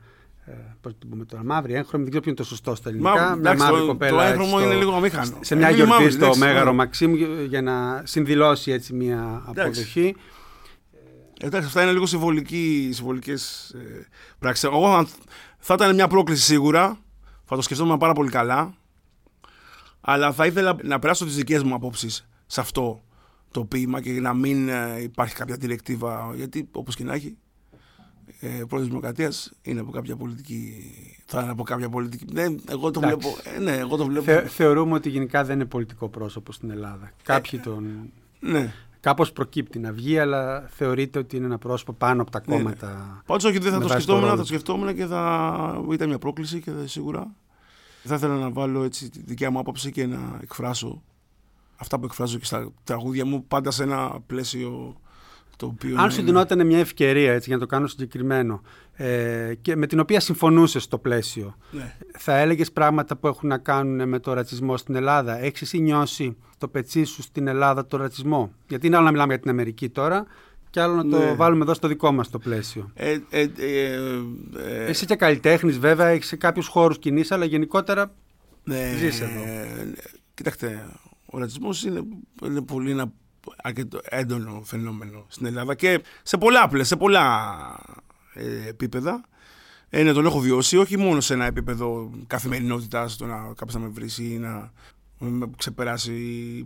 Ε, 0.52 0.76
Πώς 0.82 0.94
την 1.00 1.10
πούμε 1.10 1.26
τώρα, 1.26 1.44
μαύρη, 1.44 1.74
έγχρωμη, 1.74 2.04
δεν 2.04 2.12
ξέρω 2.12 2.22
ποιο 2.24 2.32
είναι 2.32 2.40
το 2.42 2.48
σωστό 2.48 2.76
στα 2.76 2.90
ελληνικά. 2.90 3.10
Μα, 3.12 3.20
μια 3.26 3.34
εντάξει, 3.38 3.64
μαύρη 3.64 3.80
το- 3.80 3.86
κοπέλα. 3.88 4.12
το 4.12 4.20
έτσι, 4.20 4.32
έγχρωμο 4.32 4.58
στο- 4.58 4.66
είναι 4.66 4.76
λίγο 4.76 4.94
αμήχανο. 4.96 5.38
Σε 5.42 5.56
μια 5.56 5.68
Είναι 5.68 5.76
γιορτή 5.76 5.94
μαύρη, 5.94 6.12
στο 6.12 6.24
εντάξει, 6.24 6.40
Μέγαρο 6.40 6.70
ναι. 6.70 6.76
Μαξίμου 6.76 7.16
για 7.48 7.62
να 7.62 8.02
συνδηλώσει 8.06 8.72
έτσι 8.72 8.94
μια 8.94 9.44
Εντάξει. 9.50 9.62
αποδοχή. 9.82 10.16
Εντάξει, 11.42 11.68
αυτά 11.68 11.82
είναι 11.84 11.92
λίγο 11.92 12.06
συμβολικέ 12.06 12.90
συμβολικές, 12.92 13.70
ε, 13.76 14.08
πράξεις. 14.40 14.64
Εγώ 14.64 14.88
αν- 14.96 15.08
θα 15.58 15.74
ήταν 15.74 15.96
μια 15.96 16.08
πρόκληση 16.08 16.44
σίγουρα. 16.44 16.98
Θα 17.46 17.56
το 17.56 17.62
σκεφτόμουν 17.62 17.98
πάρα 17.98 18.14
πολύ 18.14 18.30
καλά. 18.30 18.74
Αλλά 20.02 20.32
θα 20.32 20.46
ήθελα 20.46 20.76
να 20.84 21.00
περάσω 21.00 21.26
τις 21.26 21.36
δικές 21.36 21.64
μου 21.64 21.74
απόψεις 21.74 22.28
σε 22.46 22.60
αυτό 22.62 23.04
το 23.52 23.66
ποίημα 23.66 24.02
και 24.02 24.12
να 24.12 24.34
μην 24.34 24.70
ε, 24.70 25.02
υπάρχει 25.02 25.36
κάποια 25.36 25.56
διρεκτίβα. 25.60 26.32
Γιατί 26.36 26.68
όπως 26.72 26.96
και 26.96 27.04
να 27.04 27.14
έχει, 27.14 27.38
ε, 28.40 28.48
πρόεδρος 28.48 28.88
Δημοκρατίας 28.88 29.52
είναι 29.62 29.80
από 29.80 29.92
κάποια 29.92 30.16
πολιτική. 30.16 30.74
Θα 31.26 31.42
είναι 31.42 31.52
από 31.52 31.64
κάποια 31.64 31.90
πολιτική. 31.90 32.26
Ναι, 32.34 32.42
εγώ 32.70 32.92
το 32.92 33.00
Εντάξει. 33.04 33.28
βλέπω. 33.30 33.56
Ε, 33.56 33.60
ναι, 33.60 33.78
εγώ 33.78 33.98
το 33.98 34.06
βλέπω. 34.06 34.26
Θε, 34.26 34.46
θεωρούμε 34.48 34.94
ότι 34.94 35.10
γενικά 35.10 35.44
δεν 35.44 35.56
είναι 35.56 35.66
πολιτικό 35.66 36.10
πρόσωπο 36.10 36.52
στην 36.52 36.70
Ελλάδα. 36.72 37.12
Κάποιοι 37.24 37.60
τον. 37.60 38.12
Ναι. 38.40 38.74
Κάπως 39.00 39.32
προκύπτει 39.32 39.80
να 39.80 39.92
βγει, 39.92 40.20
αλλά 40.20 40.62
θεωρείται 40.70 41.20
ότι 41.20 41.36
είναι 41.36 41.46
ένα 41.46 41.58
πρόσωπο 41.58 41.94
πάνω 41.94 42.22
από 42.22 42.32
τα 42.32 42.42
Ναι, 42.46 42.56
ναι. 42.56 42.62
κόμματα. 42.62 43.22
Πάντως 43.26 43.44
όχι, 43.44 43.58
δεν 43.58 43.72
θα 43.72 43.78
με 43.78 43.82
το 43.84 43.88
βάση 43.88 44.02
σκεφτόμουν, 44.02 44.22
ρόλο 44.22 44.32
θα 44.32 44.36
το 44.38 44.42
τους. 44.42 44.50
σκεφτόμουν 44.50 44.96
και 44.96 45.06
θα 45.06 45.86
ήταν 45.92 46.08
μια 46.08 46.18
πρόκληση 46.18 46.60
και 46.62 46.72
θα, 46.72 46.88
σίγουρα. 46.88 47.36
Θα 48.04 48.16
ήθελα 48.16 48.36
να 48.36 48.50
βάλω 48.52 48.84
έτσι 48.84 49.10
τη 49.10 49.22
δικιά 49.26 49.52
μου 49.52 49.60
άποψη 49.60 49.92
και 49.92 50.06
να 50.06 50.40
εκφράσω 50.42 51.02
αυτά 51.76 52.00
που 52.00 52.06
εκφράζω 52.06 52.38
και 52.38 52.46
στα 52.46 52.72
τραγούδια 52.84 53.26
μου, 53.26 53.46
πάντα 53.46 53.72
σε 53.72 53.84
ένα 53.84 54.20
πλαίσιο 54.28 55.01
το 55.62 55.68
οποίο. 55.68 55.96
Αν 55.98 56.04
να 56.04 56.10
σου 56.10 56.20
είναι- 56.22 56.32
δινόταν 56.32 56.66
μια 56.66 56.80
ευκαιρία 56.80 57.34
έτσι, 57.34 57.46
για 57.50 57.56
να 57.58 57.62
το 57.62 57.68
κάνω 57.68 57.88
συγκεκριμένο 57.88 58.62
ε, 58.94 59.54
και 59.62 59.76
με 59.76 59.88
την 59.88 60.00
οποία 60.00 60.20
συμφωνούσες 60.20 60.84
στο 60.84 60.98
πλαίσιο, 60.98 61.56
Ναι. 61.72 61.96
θα 62.18 62.38
έλεγες 62.38 62.72
πράγματα 62.72 63.16
που 63.16 63.28
έχουν 63.28 63.50
να 63.50 63.58
κάνουν 63.58 64.10
με 64.10 64.20
το 64.20 64.34
ρατσισμό 64.34 64.78
στην 64.78 64.96
Ελλάδα; 64.96 65.40
Έχεις 65.44 65.62
εσύ 65.62 65.80
νιώσει 65.80 66.38
το 66.58 66.68
πετσί 66.68 67.04
σου 67.04 67.22
στην 67.22 67.48
Ελλάδα 67.48 67.86
το 67.86 67.98
ρατσισμό; 67.98 68.52
Γιατί 68.68 68.88
είναι 68.88 68.96
άλλο 68.96 69.06
να 69.06 69.12
μιλάμε 69.12 69.34
για 69.34 69.42
την 69.42 69.50
Αμερική 69.52 69.90
τώρα 69.90 70.26
και 70.70 70.82
άλλο 70.82 70.96
να 70.96 71.06
το 71.10 71.18
Ναι. 71.18 71.34
βάλουμε 71.34 71.64
εδώ 71.64 71.74
στο 71.74 71.88
δικό 71.88 72.12
μας 72.12 72.30
το 72.30 72.40
πλαίσιο. 72.40 72.92
Ε, 72.94 73.18
ε, 73.30 73.42
ε, 73.58 73.94
ε, 74.58 74.86
Εσύ 74.86 75.06
και 75.06 75.16
καλλιτέχνης, 75.16 75.80
βέβαια, 75.80 76.08
έχεις 76.08 76.28
σε 76.28 76.36
κάποιους 76.36 76.68
χώρους 76.68 77.00
κινήσει, 77.00 77.34
αλλά 77.34 77.46
γενικότερα 77.46 78.14
ναι, 78.64 78.94
ζεις 78.98 79.22
εδώ. 79.22 79.42
ε, 79.46 79.94
Κοιτάξτε, 80.34 80.86
ο 81.26 81.38
ρατσισμός 81.40 81.84
είναι, 81.84 82.02
είναι 82.46 82.62
πολύ 82.62 82.92
ένα 82.92 83.02
αρκετό 83.02 83.21
έντονο 84.04 84.62
φαινόμενο 84.64 85.26
στην 85.28 85.46
Ελλάδα 85.46 85.76
και 85.76 86.02
σε 86.24 86.38
πολλά, 86.38 86.68
πλαίσια, 86.68 86.86
σε 86.86 86.96
πολλά 86.96 87.58
ε, 88.34 88.68
επίπεδα. 88.68 89.26
Ε, 89.90 90.04
ναι, 90.04 90.14
τον 90.14 90.26
έχω 90.26 90.40
βιώσει, 90.40 90.78
όχι 90.78 90.98
μόνο 90.98 91.22
σε 91.22 91.34
ένα 91.34 91.46
επίπεδο 91.46 92.12
καθημερινότητα, 92.28 93.10
το 93.18 93.26
να 93.26 93.36
κάποιος 93.36 93.74
να 93.74 93.80
με 93.80 93.88
βρει 93.88 94.10
ή 94.18 94.38
να 94.38 94.72
με 95.18 95.50
ξεπεράσει 95.58 96.14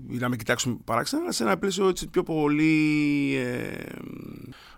ή 0.09 0.17
να 0.17 0.29
με 0.29 0.35
κοιτάξουν 0.35 0.83
παράξενα, 0.83 1.21
αλλά 1.21 1.31
σε 1.31 1.43
ένα 1.43 1.57
πλαίσιο 1.57 1.87
έτσι 1.87 2.07
πιο 2.07 2.23
πολύ 2.23 3.35
ε, 3.35 3.83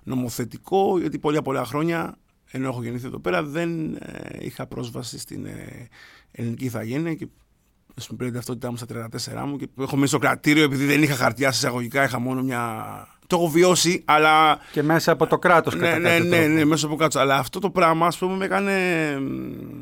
νομοθετικό, 0.04 1.00
γιατί 1.00 1.20
πολλά 1.20 1.42
πολλά 1.42 1.66
χρόνια, 1.66 2.18
ενώ 2.52 2.68
έχω 2.68 2.84
γεννήθει 2.84 3.06
εδώ 3.06 3.20
πέρα, 3.20 3.44
δεν 3.44 3.96
ε, 3.96 4.38
είχα 4.40 4.68
πρόσβαση 4.68 5.20
στην 5.20 5.46
ε, 5.46 5.88
ελληνική 6.32 6.66
ηθαγένεια 6.66 7.14
και 7.14 7.28
στην 8.00 8.18
πλήρη 8.18 8.34
ταυτότητά 8.34 8.70
μου 8.72 8.78
στα 8.78 8.86
34 9.44 9.46
μου 9.48 9.58
και 9.58 9.68
έχω 9.80 9.96
μείνει 9.96 10.08
στο 10.08 10.18
κρατήριο 10.18 10.64
επειδή 10.64 10.86
δεν 10.86 11.04
είχα 11.04 11.16
χαρτιά 11.16 11.52
σε 11.52 11.58
εισαγωγικά, 11.58 12.04
είχα 12.04 12.20
μόνο 12.20 12.42
μια... 12.44 12.86
Το 13.28 13.36
έχω 13.36 13.48
βιώσει, 13.50 14.02
αλλά 14.06 14.60
και 14.72 14.84
μέσα 14.84 15.12
από 15.12 15.28
το 15.28 15.40
κράτος 15.40 15.76
ναι, 15.76 15.80
κατά 15.82 15.98
ναι, 16.00 16.10
κάποιο 16.10 16.24
ναι, 16.30 16.38
τρόπο. 16.38 16.54
ναι, 16.54 16.66
μέσα 16.66 16.86
από 16.86 16.96
κάτω. 16.96 17.20
Αλλά 17.20 17.36
αυτό 17.38 17.60
το 17.60 17.70
πράγμα, 17.70 18.08
ας 18.08 18.18
πούμε, 18.18 18.36
με 18.36 18.46
έκανε. 18.46 18.74
μ, 19.20 19.80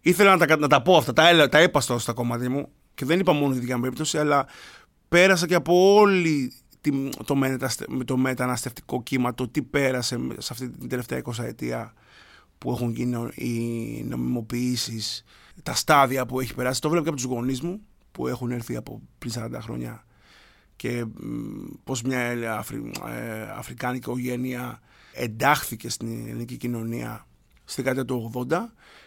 Ήθελα 0.00 0.36
να 0.36 0.46
τα, 0.46 0.56
να 0.56 0.68
τα 0.68 0.82
πω 0.82 0.96
αυτά, 0.96 1.12
τα, 1.12 1.28
έλα- 1.28 1.48
τα 1.48 1.62
είπα 1.62 1.80
στο- 1.80 1.98
στα 1.98 2.12
κομμάτια 2.12 2.50
μου 2.50 2.68
και 2.94 3.04
δεν 3.04 3.20
είπα 3.20 3.32
μόνο 3.32 3.52
τη 3.54 3.58
δικιά 3.60 3.74
μου 3.76 3.82
περίπτωση, 3.82 4.18
αλλά 4.18 4.46
πέρασα 5.08 5.46
και 5.46 5.54
από 5.54 5.94
όλη 5.94 6.52
τη, 6.80 6.90
το, 7.24 7.34
μεταστε- 7.34 8.04
το 8.04 8.16
μεταναστευτικό 8.16 9.02
κύμα, 9.02 9.34
το 9.34 9.48
τι 9.48 9.62
πέρασε 9.62 10.18
σε 10.38 10.48
αυτή 10.52 10.70
την 10.70 10.88
τελευταία 10.88 11.22
20 11.24 11.44
ετία 11.44 11.92
που 12.58 12.70
έχουν 12.70 12.90
γίνει 12.90 13.28
οι 13.34 14.02
νομιμοποιήσεις, 14.08 15.24
τα 15.66 15.74
στάδια 15.74 16.26
που 16.26 16.40
έχει 16.40 16.54
περάσει. 16.54 16.80
Το 16.80 16.88
βλέπω 16.88 17.04
και 17.04 17.10
από 17.10 17.20
τους 17.20 17.30
γονείς 17.30 17.60
μου 17.60 17.80
που 18.12 18.28
έχουν 18.28 18.50
έρθει 18.50 18.76
από 18.76 19.02
πριν 19.18 19.32
40 19.36 19.58
χρόνια 19.60 20.04
και 20.76 21.04
μ, 21.04 21.64
πώς 21.84 22.02
μια 22.02 22.18
ε, 22.18 22.46
Αφρι, 22.46 22.92
ε, 23.06 23.42
αφρικάνικη 23.42 24.10
οικογένεια 24.10 24.80
εντάχθηκε 25.12 25.88
στην 25.88 26.26
ελληνική 26.28 26.56
κοινωνία 26.56 27.26
στη 27.64 27.82
δεκαετία 27.82 28.04
του 28.04 28.46
80 28.48 28.56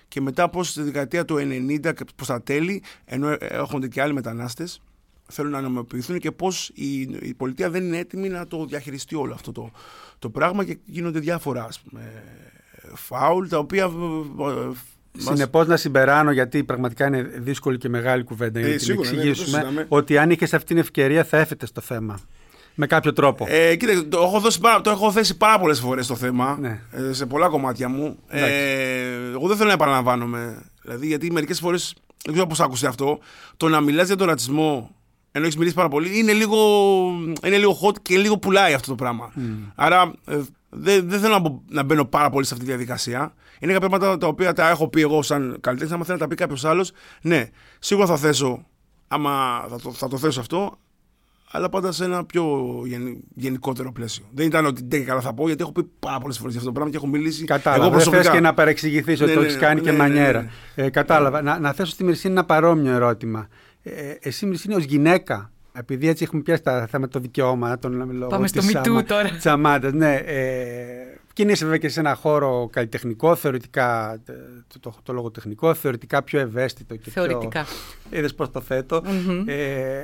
και 0.08 0.22
μετά 0.22 0.50
πώς 0.50 0.70
στη 0.70 0.82
δεκαετία 0.82 1.26
του 1.26 1.36
90 1.36 1.80
και 1.82 2.06
προς 2.16 2.28
τα 2.28 2.42
τέλη 2.42 2.84
ενώ 3.06 3.36
έρχονται 3.40 3.88
και 3.88 4.02
άλλοι 4.02 4.14
μετανάστες 4.14 4.82
θέλουν 5.32 5.52
να 5.52 5.62
νομιμοποιηθούν 5.62 6.20
και 6.20 6.32
πώς 6.32 6.72
η, 6.74 7.00
η 7.02 7.34
πολιτεία 7.34 7.70
δεν 7.70 7.84
είναι 7.84 7.98
έτοιμη 7.98 8.30
να 8.30 8.48
το 8.48 8.66
διαχειριστεί 8.66 9.16
όλο 9.16 9.34
αυτό 9.34 9.52
το, 9.52 9.72
το 10.20 10.30
πράγμα 10.30 10.66
και 10.66 10.78
γίνονται 10.86 11.20
διάφορα 11.20 11.64
ας 11.64 11.80
πούμε, 11.80 12.24
φάουλ 12.94 13.48
τα 13.48 13.58
οποία 13.58 13.84
ε, 13.84 13.88
ε, 13.88 13.90
μας- 14.36 14.99
Συνεπώς, 15.22 15.68
να 15.68 15.78
συμπεράνω, 15.78 16.32
γιατί 16.32 16.64
πραγματικά 16.64 17.08
είναι 17.08 17.22
δύσκολη 17.22 17.78
και 17.78 17.90
μεγάλη 17.90 18.24
κουβέντα 18.24 18.60
για 18.60 18.68
Ε, 18.68 18.72
να 18.72 18.78
την 18.78 18.86
σίγουρα, 18.86 19.10
ναι, 19.10 19.16
δεν 19.16 19.24
το 19.24 19.30
εξηγήσουμε, 19.30 19.58
συζητάμε. 19.58 19.86
ότι 19.90 20.18
αν 20.18 20.30
είχες 20.32 20.54
αυτή 20.54 20.66
την 20.68 20.78
ευκαιρία 20.78 21.24
θα 21.24 21.38
έφετε 21.38 21.66
στο 21.66 21.82
θέμα. 21.82 22.20
Με 22.76 22.88
κάποιο 22.88 23.14
τρόπο. 23.14 23.46
Ε, 23.50 23.76
κοίτα, 23.76 24.08
το 24.10 24.18
έχω, 24.22 24.40
δώσει, 24.40 24.60
πάρα- 24.60 24.82
το 24.82 24.90
έχω 24.90 25.12
θέσει 25.12 25.38
πάρα 25.38 25.60
πολλές 25.60 25.80
φορές 25.80 26.08
το 26.08 26.16
θέμα 26.16 26.58
Ναι. 26.60 26.80
ε, 26.92 27.14
σε 27.14 27.26
πολλά 27.26 27.48
κομμάτια 27.48 27.90
μου. 27.90 28.18
Ε, 28.28 28.46
εγώ 29.34 29.48
δεν 29.48 29.56
θέλω 29.58 29.68
να 29.68 29.74
επαναλαμβάνομαι. 29.74 30.62
Δηλαδή, 30.82 31.08
γιατί 31.08 31.32
μερικές 31.32 31.60
φορές, 31.60 31.94
δεν 32.24 32.34
ξέρω 32.34 32.48
πώς 32.48 32.60
άκουσε 32.60 32.88
αυτό, 32.88 33.20
το 33.58 33.68
να 33.70 33.82
μιλάς 33.82 34.08
για 34.08 34.16
τον 34.16 34.28
ρατσισμό 34.28 34.90
ενώ 35.32 35.44
έχεις 35.46 35.58
μιλήσει 35.58 35.76
πάρα 35.76 35.88
πολύ 35.88 36.20
είναι 36.20 36.32
λίγο, 36.34 36.58
είναι 37.46 37.58
λίγο 37.58 37.80
hot 37.84 38.02
και 38.02 38.18
λίγο 38.18 38.38
πουλάει 38.38 38.74
αυτό 38.74 38.88
το 38.90 38.96
πράγμα. 38.96 39.34
Άρα 39.76 40.14
ε, 40.28 40.38
δεν, 40.70 41.10
δεν 41.10 41.20
θέλω 41.20 41.34
να, 41.34 41.40
μπω- 41.40 41.62
να 41.70 41.84
μπαίνω 41.84 42.06
πάρα 42.06 42.30
πολύ 42.30 42.46
σε 42.46 42.54
αυτή 42.54 42.66
τη 42.66 42.72
διαδικασία. 42.72 43.34
Είναι 43.60 43.74
κάποια 43.74 43.90
πράγματα 43.90 44.18
τα 44.18 44.28
οποία 44.28 44.54
τα 44.54 44.70
έχω 44.70 44.88
πει 44.88 45.02
εγώ 45.02 45.22
σαν 45.22 45.58
καλλιτέχνη. 45.62 45.94
Αν 45.94 46.00
θέλει 46.04 46.18
να 46.18 46.24
τα 46.24 46.28
πει 46.28 46.36
κάποιος 46.36 46.66
άλλος, 46.66 46.92
ναι, 47.22 47.46
σίγουρα 47.80 48.08
θα 48.08 48.18
θέσω. 48.18 48.66
Άμα 49.08 49.66
θα 49.70 49.80
το, 49.80 49.92
θα 49.92 50.08
το 50.08 50.18
θέσω 50.18 50.40
αυτό, 50.40 50.78
αλλά 51.52 51.70
πάντα 51.70 51.92
σε 51.92 52.04
ένα 52.04 52.26
πιο 52.26 52.46
γενι- 52.86 53.18
γενικότερο 53.36 53.92
πλαίσιο. 53.92 54.26
Δεν 54.34 54.46
ήταν 54.46 54.66
ότι 54.66 54.82
δεν 54.88 55.06
καλά 55.06 55.22
θα 55.22 55.34
πω, 55.34 55.48
γιατί 55.48 55.62
έχω 55.62 55.72
πει 55.72 55.84
πάρα 56.00 56.20
πολλές 56.20 56.38
φορές 56.38 56.52
για 56.52 56.60
αυτό 56.62 56.66
το 56.74 56.80
πράγμα 56.80 56.92
και 56.92 56.98
έχω 56.98 57.08
μιλήσει. 57.08 57.44
Κατάλαβα. 57.44 57.82
εγώ 57.84 57.92
Δεν 57.92 58.00
θες 58.02 58.10
προσωπικά. 58.10 58.34
και 58.36 58.40
να 58.42 58.54
παρεξηγηθείς 58.54 59.22
ότι 59.22 59.30
Ναι, 59.30 59.36
το 59.36 59.42
ναι, 59.42 59.48
έχεις 59.48 59.60
κάνει 59.60 59.76
ναι, 59.76 59.86
και 59.86 59.92
ναι, 59.92 59.98
ναι, 59.98 60.04
μανιέρα. 60.04 60.42
ναι. 60.76 60.84
Ε, 60.86 60.90
κατάλαβα. 60.90 61.42
Να, 61.42 61.60
να 61.60 61.74
θέσω 61.74 61.92
στη 61.92 62.04
Μυρσίνη 62.04 62.34
ένα 62.34 62.46
παρόμοιο 62.46 62.92
ερώτημα. 62.94 63.48
Ε, 63.82 64.14
εσύ, 64.20 64.46
Μυρσίνη, 64.46 64.76
ως 64.76 64.84
γυναίκα, 64.84 65.52
επειδή 65.74 66.08
έτσι 66.08 66.24
έχουμε 66.24 66.42
πιάσει 66.42 66.62
τα 66.62 66.88
θέματα 66.88 67.12
των 67.12 67.22
δικαιώματων 67.22 67.98
των 68.00 68.12
λόγω 68.12 68.30
Πάμε 68.30 68.48
στο 68.48 68.60
της 68.60 68.72
Me 68.76 68.78
Too 68.80 68.88
αμα- 68.88 69.04
τώρα. 69.04 69.30
της 69.30 69.46
αμάντας, 69.46 69.94
ναι. 69.94 70.16
Ε, 70.16 71.18
κινείσαι 71.34 71.64
βέβαια 71.64 71.78
και 71.80 71.90
σε 71.90 72.00
ένα 72.00 72.16
χώρο 72.16 72.70
καλλιτεχνικό, 72.72 73.36
θεωρητικά 73.36 74.14
ε, 74.14 74.34
το, 74.68 74.80
το, 74.80 74.94
το 75.04 75.14
λογοτεχνικό, 75.14 75.74
θεωρητικά 75.74 76.24
πιο 76.24 76.40
ευαίσθητο 76.40 76.96
και 76.96 77.10
Θεωρητικά. 77.10 77.66
πιο... 78.10 78.18
Είδες 78.20 78.36
πώς 78.36 78.50
το 78.52 78.62
θέτω. 78.62 79.02
Ε, 79.46 80.02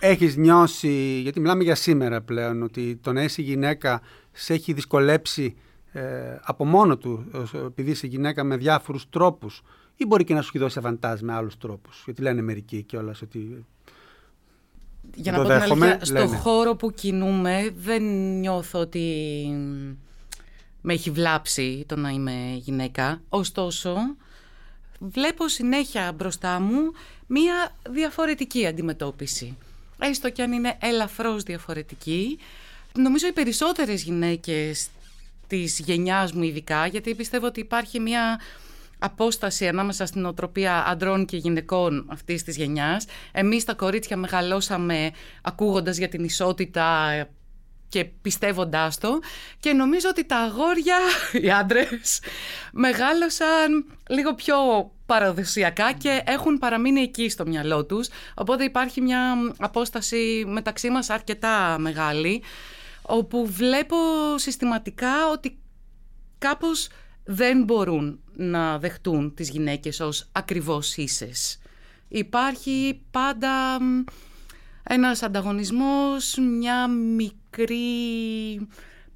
έχεις 0.00 0.36
νιώσει, 0.36 1.20
γιατί 1.22 1.40
μιλάμε 1.40 1.62
για 1.62 1.74
σήμερα 1.74 2.20
πλέον, 2.20 2.62
ότι 2.62 2.96
το 3.02 3.12
να 3.12 3.22
είσαι 3.22 3.42
γυναίκα 3.42 4.00
σε 4.32 4.52
έχει 4.52 4.72
δυσκολέψει 4.72 5.56
ε, 5.92 6.02
από 6.42 6.64
μόνο 6.64 6.96
του, 6.96 7.24
ως- 7.32 7.54
επειδή 7.54 7.90
είσαι 7.90 8.06
γυναίκα 8.06 8.44
με 8.44 8.56
διάφορους 8.56 9.08
τρόπους 9.08 9.62
ή 9.96 10.06
μπορεί 10.06 10.24
και 10.24 10.34
να 10.34 10.40
σου 10.42 10.48
έχει 10.48 10.58
δώσει 10.58 10.78
αβαντάζ 10.78 11.20
με 11.20 11.32
άλλους 11.32 11.56
τρόπους. 11.58 12.02
Γιατί 12.04 12.22
λένε 12.22 12.42
μερικοί 12.42 12.82
κιόλας 12.82 13.22
ότι 13.22 13.64
Για 15.14 15.32
Το 15.32 15.38
να 15.38 15.44
πω 15.44 15.50
την 15.50 15.58
δέχομαι, 15.60 15.86
αλήθεια, 15.86 16.04
στο 16.04 16.14
λένε. 16.14 16.36
χώρο 16.36 16.74
που 16.74 16.92
κινούμε 16.92 17.70
δεν 17.76 18.02
νιώθω 18.38 18.78
ότι 18.78 19.46
με 20.80 20.92
έχει 20.92 21.10
βλάψει 21.10 21.84
το 21.88 21.96
να 21.96 22.08
είμαι 22.08 22.54
γυναίκα. 22.56 23.20
Ωστόσο, 23.28 23.96
βλέπω 24.98 25.48
συνέχεια 25.48 26.12
μπροστά 26.12 26.60
μου 26.60 26.92
μία 27.26 27.74
διαφορετική 27.90 28.66
αντιμετώπιση. 28.66 29.56
Έστω 29.98 30.30
κι 30.30 30.42
αν 30.42 30.52
είναι 30.52 30.76
ελαφρώς 30.80 31.42
διαφορετική. 31.42 32.38
Νομίζω 32.94 33.26
οι 33.26 33.32
περισσότερες 33.32 34.02
γυναίκες 34.02 34.88
της 35.46 35.78
γενιάς 35.78 36.32
μου 36.32 36.42
ειδικά, 36.42 36.86
γιατί 36.86 37.14
πιστεύω 37.14 37.46
ότι 37.46 37.60
υπάρχει 37.60 38.00
μία 38.00 38.40
απόσταση 38.98 39.68
ανάμεσα 39.68 40.06
στην 40.06 40.24
οτροπία 40.24 40.86
αντρών 40.86 41.24
και 41.24 41.36
γυναικών 41.36 42.06
αυτής 42.08 42.42
της 42.42 42.56
γενιάς. 42.56 43.04
Εμείς 43.32 43.64
τα 43.64 43.74
κορίτσια 43.74 44.16
μεγαλώσαμε 44.16 45.10
ακούγοντας 45.42 45.96
για 45.96 46.08
την 46.08 46.24
ισότητα 46.24 47.10
και 47.88 48.04
πιστεύοντάς 48.04 48.98
το 48.98 49.18
και 49.60 49.72
νομίζω 49.72 50.08
ότι 50.08 50.24
τα 50.24 50.36
αγόρια, 50.36 50.98
οι 51.42 51.50
άντρες, 51.50 52.20
μεγάλωσαν 52.72 53.84
λίγο 54.08 54.34
πιο 54.34 54.56
παραδοσιακά 55.06 55.92
και 55.92 56.22
έχουν 56.26 56.58
παραμείνει 56.58 57.00
εκεί 57.00 57.28
στο 57.28 57.46
μυαλό 57.46 57.84
τους. 57.84 58.08
Οπότε 58.34 58.64
υπάρχει 58.64 59.00
μια 59.00 59.34
απόσταση 59.58 60.44
μεταξύ 60.46 60.90
μας 60.90 61.10
αρκετά 61.10 61.76
μεγάλη, 61.78 62.42
όπου 63.02 63.46
βλέπω 63.46 63.96
συστηματικά 64.36 65.28
ότι 65.32 65.58
κάπως 66.38 66.88
δεν 67.26 67.64
μπορούν 67.64 68.20
να 68.36 68.78
δεχτούν 68.78 69.34
τις 69.34 69.50
γυναίκες 69.50 70.00
ως 70.00 70.28
ακριβώς 70.32 70.96
ίσες. 70.96 71.58
Υπάρχει 72.08 73.00
πάντα 73.10 73.82
μ, 73.82 74.04
ένας 74.82 75.22
ανταγωνισμός, 75.22 76.36
μια 76.58 76.86
μικρή 76.88 77.78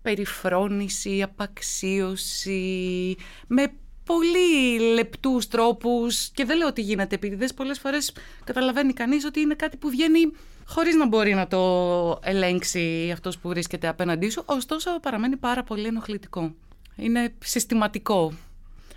περιφρόνηση, 0.02 1.22
απαξίωση, 1.22 3.16
με 3.46 3.72
πολύ 4.04 4.78
λεπτούς 4.94 5.48
τρόπους 5.48 6.28
και 6.28 6.44
δεν 6.44 6.56
λέω 6.56 6.66
ότι 6.66 6.80
γίνεται 6.80 7.14
επίτηδες, 7.14 7.54
πολλές 7.54 7.78
φορές 7.78 8.12
καταλαβαίνει 8.44 8.92
κανείς 8.92 9.24
ότι 9.24 9.40
είναι 9.40 9.54
κάτι 9.54 9.76
που 9.76 9.88
βγαίνει 9.90 10.20
χωρίς 10.66 10.94
να 10.94 11.06
μπορεί 11.06 11.34
να 11.34 11.46
το 11.46 12.18
ελέγξει 12.22 13.10
αυτός 13.12 13.38
που 13.38 13.48
βρίσκεται 13.48 13.88
απέναντί 13.88 14.30
σου, 14.30 14.42
ωστόσο 14.46 15.00
παραμένει 15.00 15.36
πάρα 15.36 15.62
πολύ 15.62 15.86
ενοχλητικό. 15.86 16.54
Είναι 17.00 17.32
συστηματικό. 17.44 18.32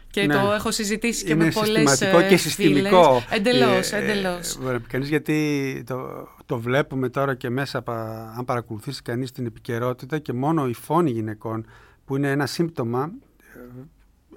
Και 0.10 0.26
Ναι. 0.26 0.34
το 0.34 0.52
έχω 0.52 0.72
συζητήσει 0.72 1.26
και 1.26 1.32
είναι 1.32 1.44
με 1.44 1.52
πολλές 1.52 1.90
συστηματικό 1.90 2.26
ε, 2.26 2.30
και 2.30 2.38
συστημικό. 2.38 3.04
φίλες. 3.04 3.38
Εντελώς, 3.40 3.92
Ε, 3.92 3.98
ε, 3.98 4.04
εντελώς. 4.04 4.56
ε, 4.56 4.80
κανείς 4.88 5.10
γιατί 5.10 5.84
το, 5.86 6.28
το 6.46 6.60
βλέπουμε 6.60 7.10
τώρα 7.10 7.36
και 7.36 7.50
μέσα, 7.50 7.78
από, 7.78 7.92
αν 8.38 8.46
παρακολουθήσει 8.46 9.02
κανείς 9.02 9.32
την 9.32 9.46
επικαιρότητα 9.46 10.20
και 10.20 10.34
μόνο 10.34 10.68
η 10.68 10.74
φόνη 10.74 11.12
γυναικών 11.12 11.66
που 12.06 12.16
είναι 12.16 12.32
ένα 12.32 12.46
σύμπτωμα, 12.46 13.04
ε, 13.04 13.23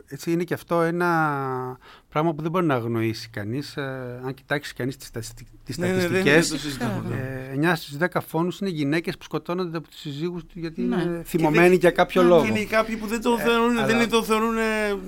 έτσι 0.09 0.33
είναι 0.33 0.45
και 0.45 0.55
αυτό 0.55 0.83
ένα 0.83 1.79
πράγμα 2.09 2.35
που 2.35 2.43
δεν 2.43 2.51
μπορεί 2.51 2.67
να 2.67 2.75
αγνοήσει 2.75 3.29
κανείς. 3.29 3.77
ε, 3.77 4.21
αν 4.25 4.35
κοιτάξει 4.35 4.75
κανείς 4.75 4.97
τις, 4.97 5.07
στατιστι- 5.07 5.47
τις 5.65 5.79
Ναι, 5.79 5.87
ναι, 5.87 5.93
δεν- 5.93 6.01
στατιστικές, 6.03 6.49
δεν 6.49 6.57
το 6.59 6.63
συζητάμε. 6.65 7.17
ε, 7.51 7.53
9 7.53 7.75
στις 7.77 7.97
10 7.97 8.21
φόνους 8.21 8.59
είναι 8.61 8.71
γυναίκες 8.71 9.17
που 9.17 9.25
σκοτώνονται 9.25 9.77
από 9.77 9.89
τους 9.89 9.99
συζύγους 10.01 10.43
του 10.45 10.53
γιατί 10.59 10.83
Ναι. 10.83 11.03
είναι 11.03 11.23
θυμωμένοι 11.27 11.75
για 11.77 11.91
κάποιο 11.91 12.23
λόγο. 12.23 12.43
Και 12.43 12.49
είναι 12.49 12.65
κάποιοι 12.65 12.97
που 12.97 13.07
δεν 13.07 13.21
το 13.23 13.39
θεωρούν, 13.39 13.79
αλλά- 13.79 13.87
δεν 13.99 14.09
το 14.09 14.23
θεωρούν 14.23 14.55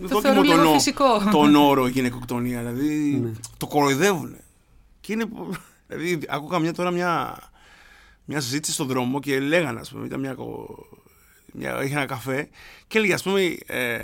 δόκιμο 0.00 0.20
θεωρούν 0.20 0.42
λίγο 0.42 0.56
τον, 0.56 0.66
ό- 0.66 0.72
φυσικό. 0.72 1.04
τον 1.30 1.54
όρο 1.54 1.86
γυναικοκτονία. 1.86 2.58
Δηλαδή 2.58 3.20
Ναι. 3.22 3.30
το 3.56 3.66
κοροϊδεύουν. 3.66 4.36
Και 5.00 5.12
είναι. 5.12 5.26
που- 5.26 5.52
Δηλαδή, 5.86 6.18
άκουγα 6.28 6.58
μια 6.58 6.72
τώρα 6.72 6.90
μια, 6.90 7.38
μια 8.24 8.40
συζήτηση 8.40 8.72
στον 8.72 8.86
δρόμο 8.86 9.20
και 9.20 9.40
λέγανε, 9.40 9.80
ας 9.80 9.90
πούμε, 9.90 10.06
ήταν 10.06 10.20
μια, 10.20 10.34
κο- 10.34 10.88
μια, 11.52 11.82
είχε 11.84 11.94
ένα 11.94 12.06
καφέ 12.06 12.48
και 12.86 12.98
έλεγε, 12.98 13.14
ας 13.14 13.22
πούμε, 13.22 13.40
ε, 13.66 13.98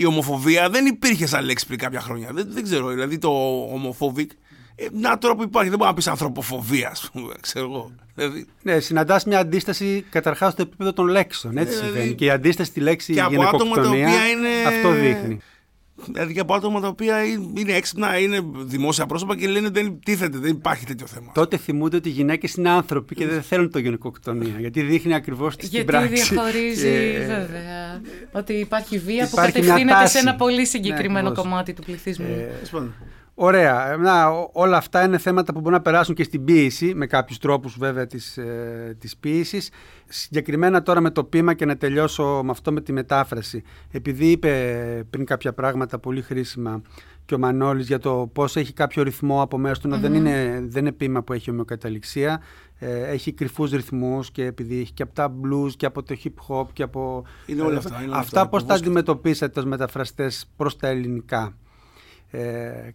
η 0.00 0.06
ομοφοβία 0.06 0.70
δεν 0.70 0.86
υπήρχε 0.86 1.26
σαν 1.26 1.44
λέξη 1.44 1.66
πριν 1.66 1.78
κάποια 1.78 2.00
χρόνια. 2.00 2.28
Δεν, 2.32 2.46
δεν 2.50 2.62
ξέρω, 2.62 2.88
δηλαδή 2.88 3.18
το 3.18 3.30
homophobic. 3.72 4.26
Ε, 4.74 4.86
να 4.92 5.18
τώρα 5.18 5.34
που 5.36 5.42
υπάρχει, 5.42 5.68
δεν 5.68 5.78
μπορεί 5.78 5.90
να 5.90 5.96
πεις 5.96 6.06
ανθρωποφοβία, 6.06 6.88
ας 6.88 7.10
πούμε, 7.12 7.34
ξέρω 7.40 7.64
εγώ. 7.64 7.92
Δηλαδή, 8.14 8.46
Ναι, 8.62 8.78
συναντάς 8.80 9.24
μια 9.24 9.38
αντίσταση 9.38 10.04
καταρχάς 10.10 10.52
στο 10.52 10.62
επίπεδο 10.62 10.92
των 10.92 11.06
λέξεων. 11.06 11.56
Έτσι 11.56 11.72
Ε, 11.72 11.76
δηλαδή- 11.76 11.92
συμβαίνει. 11.94 12.14
Και 12.14 12.24
η 12.24 12.30
αντίσταση 12.30 12.70
στη 12.70 12.80
λέξη 12.80 13.12
Και 13.12 13.20
από 13.20 13.42
άτομα 13.42 13.48
τα 13.50 13.60
γυναικοκτονία 13.62 14.08
οποία 14.08 14.28
είναι- 14.28 14.48
αυτό 14.76 14.90
δείχνει. 14.90 15.38
Δηλαδή 16.06 16.32
και 16.32 16.40
από 16.40 16.54
άτομα 16.54 16.80
τα 16.80 16.88
οποία 16.88 17.24
είναι 17.24 17.72
έξυπνα, 17.72 18.18
είναι 18.18 18.38
δημόσια 18.56 19.06
πρόσωπα 19.06 19.36
και 19.36 19.48
λένε 19.48 19.68
δεν 19.68 19.98
τίθεται, 20.04 20.38
δεν 20.38 20.50
υπάρχει 20.50 20.84
τέτοιο 20.86 21.06
θέμα. 21.06 21.32
Τότε 21.34 21.56
θυμούνται 21.56 21.96
ότι 21.96 22.08
οι 22.08 22.12
γυναίκες 22.12 22.54
είναι 22.54 22.68
άνθρωποι 22.68 23.14
και 23.14 23.26
δεν 23.26 23.42
θέλουν 23.42 23.70
το 23.70 23.78
γυναικοκτονία. 23.78 24.54
Γιατί 24.58 24.82
δείχνει 24.82 25.14
ακριβώς 25.14 25.56
την 25.56 25.68
Γιατί 25.70 25.86
πράξη. 25.86 26.08
διαχωρίζει, 26.08 26.88
Ε, 26.88 27.18
βέβαια, 27.26 28.00
ότι 28.32 28.52
υπάρχει 28.52 28.98
βία 28.98 29.24
που 29.24 29.30
υπάρχει 29.32 29.58
μια 29.58 29.66
κατευθύνεται 29.68 29.96
σε 29.98 30.02
τάση. 30.02 30.18
ένα 30.18 30.34
πολύ 30.34 30.56
Ναι, 30.56 30.64
συγκεκριμένο 30.64 31.28
ακριβώς. 31.28 31.48
κομμάτι 31.50 31.72
του 31.72 31.82
πληθυσμού. 31.82 32.26
Τέλος 32.26 32.70
πάντων. 32.70 32.94
Ωραία. 33.40 33.92
Ε, 33.92 33.96
Να, 33.96 34.28
ό- 34.28 34.50
όλα 34.52 34.76
αυτά 34.76 35.04
είναι 35.04 35.18
θέματα 35.18 35.52
που 35.52 35.58
μπορούν 35.58 35.72
να 35.76 35.80
περάσουν 35.82 36.14
και 36.14 36.22
στην 36.22 36.44
ποίηση, 36.44 36.94
με 36.94 37.06
κάποιους 37.06 37.38
τρόπους 37.38 37.78
βέβαια 37.78 38.06
της, 38.06 38.36
ε, 38.36 38.96
της 39.00 39.16
ποίησης. 39.16 39.70
Συγκεκριμένα 40.08 40.82
τώρα 40.82 41.00
με 41.00 41.10
το 41.10 41.24
ποίημα 41.24 41.54
και 41.54 41.64
να 41.64 41.76
τελειώσω 41.76 42.40
με 42.44 42.50
αυτό 42.50 42.72
με 42.72 42.80
τη 42.80 42.92
μετάφραση. 42.92 43.62
Επειδή 43.90 44.30
είπε 44.30 45.06
πριν 45.10 45.24
κάποια 45.24 45.52
πράγματα 45.52 45.98
πολύ 45.98 46.22
χρήσιμα 46.22 46.82
και 47.24 47.34
ο 47.34 47.38
Μανώλης 47.38 47.86
για 47.86 47.98
το 47.98 48.30
πώς 48.32 48.56
έχει 48.56 48.72
κάποιο 48.72 49.02
ρυθμό 49.02 49.42
από 49.42 49.58
μέρος 49.58 49.78
του, 49.78 49.88
να 49.88 49.96
δεν, 49.96 50.14
είναι, 50.14 50.64
δεν 50.66 50.82
είναι 50.82 50.92
ποίημα 50.92 51.22
που 51.22 51.32
έχει 51.32 51.50
ομοιοκαταληξία. 51.50 52.42
Ε, 52.78 53.02
έχει 53.10 53.32
κρυφούς 53.32 53.70
ρυθμούς 53.70 54.30
και 54.30 54.44
επειδή 54.44 54.80
έχει 54.80 54.92
και 54.92 55.02
από 55.02 55.14
τα 55.14 55.32
blues 55.42 55.70
και 55.76 55.86
από 55.86 56.02
το 56.02 56.16
hip 56.24 56.30
hop 56.48 56.66
και 56.72 56.82
από... 56.82 57.24
Είναι 57.46 57.62
όλα 57.62 57.78
αυτά, 57.78 57.96
είναι 57.96 58.06
όλα 58.06 58.16
αυτά 58.16 58.40
αυτά. 58.40 58.50
πώς 58.50 58.60
τα 58.62 58.66
Εγώ 58.68 58.76
σκέφτομαι. 58.78 58.98
αντιμετωπίσατε 59.00 59.60
ως 59.60 59.66
μεταφραστές 59.66 60.46
προς 60.56 60.76
τα 60.76 60.88
ελληνικά; 60.88 61.56
Ε, 62.30 62.88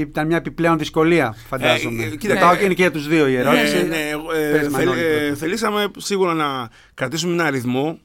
ήταν 0.00 0.26
μια 0.26 0.36
επιπλέον 0.36 0.78
δυσκολία, 0.78 1.36
φαντάζομαι. 1.48 2.02
Ε, 2.02 2.06
ε, 2.06 2.12
Ε, 2.12 2.16
κοίτα, 2.16 2.34
Ρωτάω 2.34 2.52
ε, 2.52 2.56
και 2.56 2.64
είναι 2.64 2.74
και 2.74 2.82
για 2.82 2.90
τους 2.90 3.08
δύο 3.08 3.26
η 3.26 3.34
ερώτηση. 3.34 3.74
Ναι, 3.76 3.82
ναι, 3.82 4.08
εγώ, 4.08 4.32
ε, 4.32 4.50
Πες, 4.50 4.60
θέλ- 4.60 4.70
Μανώλη, 4.70 5.00
ε, 5.00 5.18
πρώτα. 5.18 5.36
θελήσαμε 5.36 5.90
σίγουρα 5.96 6.34
να 6.34 6.68
κρατήσουμε 6.94 7.32
ένα 7.32 7.50
ρυθμό. 7.50 7.98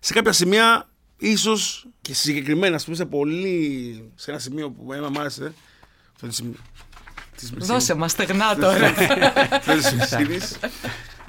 Σε 0.00 0.12
κάποια 0.12 0.32
σημεία, 0.32 0.88
ίσως 1.18 1.86
και 2.00 2.14
συγκεκριμένα, 2.14 2.74
ας 2.76 2.84
πούμε, 2.84 2.96
σε 2.96 3.04
πολύ. 3.04 4.10
σε 4.14 4.30
ένα 4.30 4.40
σημείο 4.40 4.70
που 4.70 4.92
εμένα 4.92 5.10
μου 5.10 5.20
άρεσε. 5.20 5.52
Αυτό 6.14 6.26
της, 6.26 6.42
της 7.36 7.66
Δώσε 7.66 7.94
μας 7.94 8.10
στεγνά 8.10 8.56
τώρα. 8.56 8.92
Της 9.76 9.92
Μυρσίνης. 9.92 10.58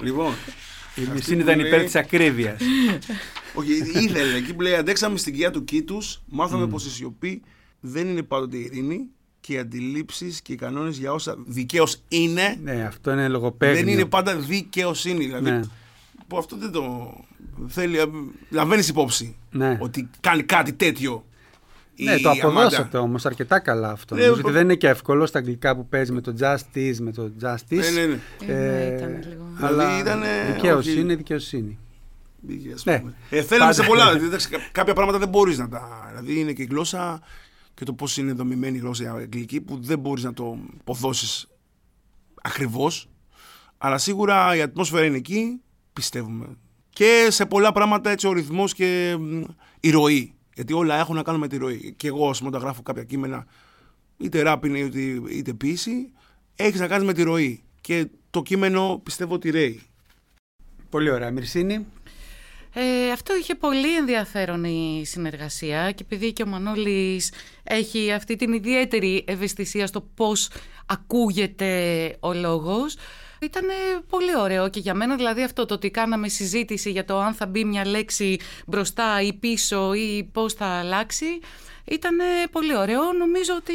λοιπόν. 0.00 0.32
Η 0.94 1.00
αυτή 1.02 1.12
Μισήνη 1.14 1.36
που 1.36 1.42
ήταν 1.42 1.58
λέει- 1.60 1.66
υπέρ 1.66 1.84
της 1.84 1.94
ακρίβειας. 1.94 2.60
Όχι, 3.54 3.72
ήθελε 3.94 4.36
εκεί 4.36 4.54
που 4.54 4.60
λέει 4.60 4.74
αντέξαμε 4.74 5.18
στην 5.18 5.32
κοιλιά 5.32 5.50
του 5.50 5.64
κήτου, 5.64 5.98
μάθαμε 6.26 6.66
πως 6.66 6.84
η 6.86 6.90
σιωπή 6.90 7.42
δεν 7.80 8.08
είναι 8.08 8.22
πάντοτε 8.22 8.56
η 8.56 8.60
ειρήνη 8.60 9.00
και 9.40 9.52
οι 9.52 9.58
αντιλήψεις 9.58 10.40
και 10.42 10.52
οι 10.52 10.56
κανόνες 10.56 10.96
για 10.98 11.12
όσα 11.12 11.36
δικαίως 11.46 12.02
είναι, 12.08 12.56
ναι, 12.62 12.84
αυτό 12.84 13.10
είναι 13.12 13.28
λογοπαίγνιο. 13.28 13.84
δεν 13.84 13.92
είναι 13.92 14.04
πάντα 14.04 14.36
δικαιοσύνη. 14.36 15.24
Δηλαδή, 15.24 15.50
Ναι. 15.50 15.60
που 16.28 16.38
αυτό 16.38 16.56
δεν 16.56 16.70
το 16.70 17.14
θέλει, 17.68 17.98
λαμβάνεις 18.50 18.88
υπόψη 18.88 19.36
Ναι. 19.50 19.78
ότι 19.80 20.10
κάνει 20.20 20.42
κάτι 20.42 20.72
τέτοιο. 20.72 21.24
Ναι, 21.96 22.12
η 22.14 22.20
το 22.22 22.28
Αμάντα. 22.30 22.48
αποδώσατε 22.48 22.98
όμως 22.98 23.26
αρκετά 23.26 23.58
καλά 23.60 23.90
αυτό. 23.90 24.14
Ναι, 24.14 24.20
Νομίζω 24.20 24.40
πο- 24.40 24.46
ότι 24.48 24.56
δεν 24.56 24.64
είναι 24.66 24.74
και 24.74 24.88
εύκολο 24.88 25.26
στα 25.26 25.38
αγγλικά 25.38 25.76
που 25.76 25.88
παίζει 25.88 26.12
με 26.12 26.20
το 26.20 26.34
justice, 26.40 26.96
με 27.00 27.12
το 27.12 27.30
justice. 27.42 27.76
Ναι, 27.76 27.90
ναι, 27.90 28.06
ναι. 28.06 28.18
Ε, 28.46 28.54
ναι, 28.54 28.96
ήταν 28.96 29.28
λίγο. 29.28 29.44
Αλλά 29.60 29.76
Δηλαδή 29.76 30.00
ήτανε, 30.00 30.52
δικαιοσύνη, 30.54 31.04
όχι. 31.06 31.14
δικαιοσύνη. 31.16 31.78
Είχε, 32.46 32.72
ας 32.72 32.84
Ναι. 32.84 32.98
πούμε. 32.98 33.14
Ε, 33.30 33.42
θέλαμε 33.42 33.72
σε 33.72 33.78
Πάντα. 33.80 33.90
πολλά. 33.92 34.06
δηλαδή, 34.08 34.26
εντάξει, 34.26 34.48
κα- 34.48 34.68
κάποια 34.72 34.94
πράγματα 34.94 35.18
δεν 35.18 35.28
μπορείς 35.28 35.58
να 35.58 35.68
τα. 35.68 36.06
Δηλαδή 36.08 36.40
είναι 36.40 36.52
και 36.52 36.62
η 36.62 36.68
γλώσσα 36.70 37.20
και 37.80 37.86
το 37.86 37.94
πώς 37.94 38.16
είναι 38.16 38.32
δομημένη 38.32 38.76
η 38.76 38.80
γλώσσα 38.80 39.04
η 39.04 39.06
αγγλική 39.06 39.60
που 39.60 39.82
δεν 39.82 39.98
μπορείς 39.98 40.24
να 40.24 40.32
το 40.32 40.58
αποδώσεις 40.80 41.48
ακριβώς. 42.42 43.08
Αλλά 43.78 43.98
σίγουρα 43.98 44.56
η 44.56 44.62
ατμόσφαιρα 44.62 45.04
είναι 45.04 45.16
εκεί, 45.16 45.60
πιστεύουμε. 45.92 46.56
Και 46.90 47.26
σε 47.30 47.46
πολλά 47.46 47.72
πράγματα 47.72 48.10
έτσι 48.10 48.26
ο 48.26 48.32
ρυθμός 48.32 48.74
και 48.74 49.16
μ, 49.18 49.42
η 49.80 49.90
ροή. 49.90 50.34
Γιατί 50.54 50.72
όλα 50.72 50.98
έχουν 50.98 51.14
να 51.14 51.22
κάνουν 51.22 51.40
με 51.40 51.48
τη 51.48 51.56
ροή. 51.56 51.94
Και 51.96 52.06
εγώ, 52.06 52.28
ας 52.28 52.38
πούμε, 52.38 52.50
όταν 52.50 52.62
γράφω 52.62 52.82
κάποια 52.82 53.04
κείμενα, 53.04 53.46
είτε 54.16 54.42
ράπ 54.42 54.64
είναι 54.64 54.78
είτε, 54.78 55.00
είτε 55.30 55.52
ποίηση, 55.52 56.12
έχει 56.56 56.78
να 56.78 56.86
κάνεις 56.86 57.06
με 57.06 57.12
τη 57.12 57.22
ροή. 57.22 57.62
Και 57.80 58.08
το 58.30 58.42
κείμενο 58.42 59.00
πιστεύω 59.02 59.34
ότι 59.34 59.50
ρέει. 59.50 59.80
Πολύ 60.88 61.10
ωραία. 61.10 61.30
Μυρσίνη. 61.30 61.86
Ε, 62.74 63.10
αυτό 63.12 63.36
είχε 63.36 63.54
πολύ 63.54 63.96
ενδιαφέρον 63.96 64.64
η 64.64 65.02
συνεργασία 65.04 65.92
και 65.92 66.02
επειδή 66.02 66.32
και 66.32 66.42
ο 66.42 66.46
Μανώλης 66.46 67.32
έχει 67.62 68.12
αυτή 68.12 68.36
την 68.36 68.52
ιδιαίτερη 68.52 69.24
ευαισθησία 69.26 69.86
στο 69.86 70.00
πώς 70.14 70.50
ακούγεται 70.86 72.16
ο 72.20 72.32
λόγος 72.32 72.96
ήταν 73.40 73.64
πολύ 74.08 74.36
ωραίο 74.36 74.68
και 74.68 74.80
για 74.80 74.94
μένα 74.94 75.16
δηλαδή 75.16 75.42
αυτό 75.42 75.66
το 75.66 75.74
ότι 75.74 75.90
κάναμε 75.90 76.28
συζήτηση 76.28 76.90
για 76.90 77.04
το 77.04 77.18
αν 77.18 77.34
θα 77.34 77.46
μπει 77.46 77.64
μια 77.64 77.86
λέξη 77.86 78.38
μπροστά 78.66 79.20
ή 79.22 79.32
πίσω 79.32 79.94
ή 79.94 80.28
πώς 80.32 80.52
θα 80.52 80.66
αλλάξει 80.66 81.40
ήταν 81.90 82.18
πολύ 82.50 82.76
ωραίο. 82.76 83.12
Νομίζω 83.12 83.54
ότι 83.56 83.74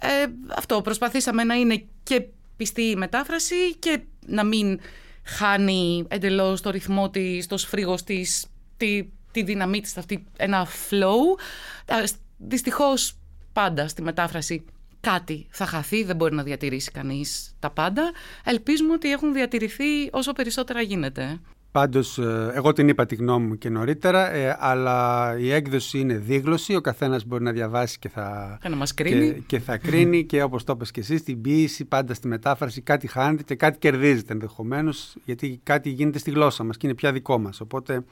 ε, 0.00 0.26
αυτό 0.56 0.82
προσπαθήσαμε 0.82 1.44
να 1.44 1.54
είναι 1.54 1.84
και 2.02 2.26
πιστή 2.56 2.82
η 2.82 2.96
μετάφραση 2.96 3.74
και 3.78 4.00
να 4.26 4.44
μην 4.44 4.80
χάνει 5.26 6.04
εντελώς 6.08 6.60
το 6.60 6.70
ρυθμό 6.70 7.10
της, 7.10 7.46
το 7.46 7.56
σφρίγος 7.56 8.02
της, 8.02 8.46
τη, 8.76 9.08
τη 9.30 9.42
δύναμή 9.42 9.80
της, 9.80 9.96
αυτή 9.96 10.24
ένα 10.36 10.66
flow. 10.66 11.40
Ε, 11.84 12.04
Δυστυχώς 12.38 13.16
πάντα 13.52 13.88
στη 13.88 14.02
μετάφραση 14.02 14.64
κάτι 15.00 15.46
θα 15.50 15.66
χαθεί, 15.66 16.04
δεν 16.04 16.16
μπορεί 16.16 16.34
να 16.34 16.42
διατηρήσει 16.42 16.90
κανείς 16.90 17.54
τα 17.58 17.70
πάντα. 17.70 18.12
Ελπίζουμε 18.44 18.92
ότι 18.92 19.10
έχουν 19.10 19.32
διατηρηθεί 19.32 20.08
όσο 20.10 20.32
περισσότερα 20.32 20.80
γίνεται. 20.80 21.40
Πάντως, 21.76 22.18
ε, 22.18 22.50
εγώ 22.54 22.72
την 22.72 22.88
είπα 22.88 23.06
τη 23.06 23.14
γνώμη 23.14 23.46
μου 23.46 23.58
και 23.58 23.68
νωρίτερα, 23.68 24.32
ε, 24.32 24.56
αλλά 24.60 25.34
η 25.38 25.52
έκδοση 25.52 25.98
είναι 25.98 26.14
δίγλωση, 26.14 26.74
ο 26.74 26.80
καθένας 26.80 27.24
μπορεί 27.24 27.42
να 27.42 27.52
διαβάσει 27.52 27.98
και 27.98 28.08
θα, 28.08 28.58
Και 28.62 28.68
να 28.68 28.76
μας 28.76 28.94
κρίνει. 28.94 29.32
και, 29.32 29.40
και 29.46 29.58
θα 29.58 29.76
κρίνει 29.76 30.24
και 30.24 30.42
όπως 30.42 30.64
το 30.64 30.72
είπες 30.72 30.90
και 30.90 31.00
εσύ, 31.00 31.16
στην 31.16 31.40
ποίηση, 31.40 31.84
πάντα 31.84 32.14
στη 32.14 32.28
μετάφραση 32.28 32.80
κάτι 32.80 33.06
χάνεται 33.06 33.42
και 33.42 33.54
κάτι 33.54 33.78
κερδίζεται 33.78 34.32
ενδεχομένως, 34.32 35.16
γιατί 35.24 35.60
κάτι 35.62 35.90
γίνεται 35.90 36.18
στη 36.18 36.30
γλώσσα 36.30 36.64
μας 36.64 36.76
και 36.76 36.86
είναι 36.86 36.96
πια 36.96 37.12
δικό 37.12 37.38
μας. 37.38 37.60
Οπότε 37.60 38.04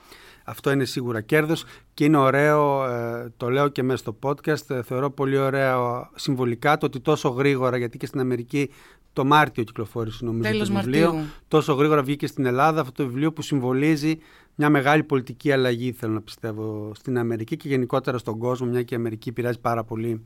αυτό 0.45 0.71
είναι 0.71 0.85
σίγουρα 0.85 1.21
κέρδος 1.21 1.65
και 1.95 2.05
είναι 2.05 2.17
ωραίο, 2.17 2.91
ε, 2.91 3.33
το 3.37 3.51
λέω 3.51 3.69
και 3.69 3.83
μέσα 3.83 3.99
στο 3.99 4.19
podcast, 4.23 4.71
ε, 4.71 4.83
θεωρώ 4.83 5.11
πολύ 5.11 5.39
ωραίο 5.39 6.11
συμβολικά 6.15 6.77
το 6.79 6.87
ότι 6.87 7.01
τόσο 7.01 7.29
γρήγορα, 7.29 7.77
γιατί 7.77 7.99
και 7.99 8.07
στην 8.07 8.21
Αμερική 8.21 8.71
το 9.15 9.25
Μάρτιο 9.25 9.63
κυκλοφόρησε 9.63 10.25
νομίζω 10.25 10.51
Τέλος 10.51 10.69
το 10.69 10.75
βιβλίο, 10.75 11.13
Μαρτίου. 11.13 11.31
τόσο 11.49 11.73
γρήγορα 11.73 12.03
βγήκε 12.03 12.27
στην 12.27 12.47
Ελλάδα 12.47 12.81
αυτό 12.81 13.03
το 13.03 13.09
βιβλίο 13.09 13.33
που 13.33 13.43
συμβολίζει 13.43 14.19
μια 14.55 14.71
μεγάλη 14.71 15.03
πολιτική 15.03 15.53
αλλαγή, 15.53 15.93
θέλω 15.93 16.13
να 16.13 16.21
πιστεύω, 16.21 16.93
στην 16.95 17.19
Αμερική 17.19 17.57
και 17.57 17.69
γενικότερα 17.69 18.19
στον 18.19 18.39
κόσμο, 18.39 18.67
μια 18.67 18.83
και 18.83 18.95
η 18.95 18.97
Αμερική 18.97 19.29
επηρεάζει 19.29 19.61
πάρα 19.61 19.85
πολύ 19.85 20.23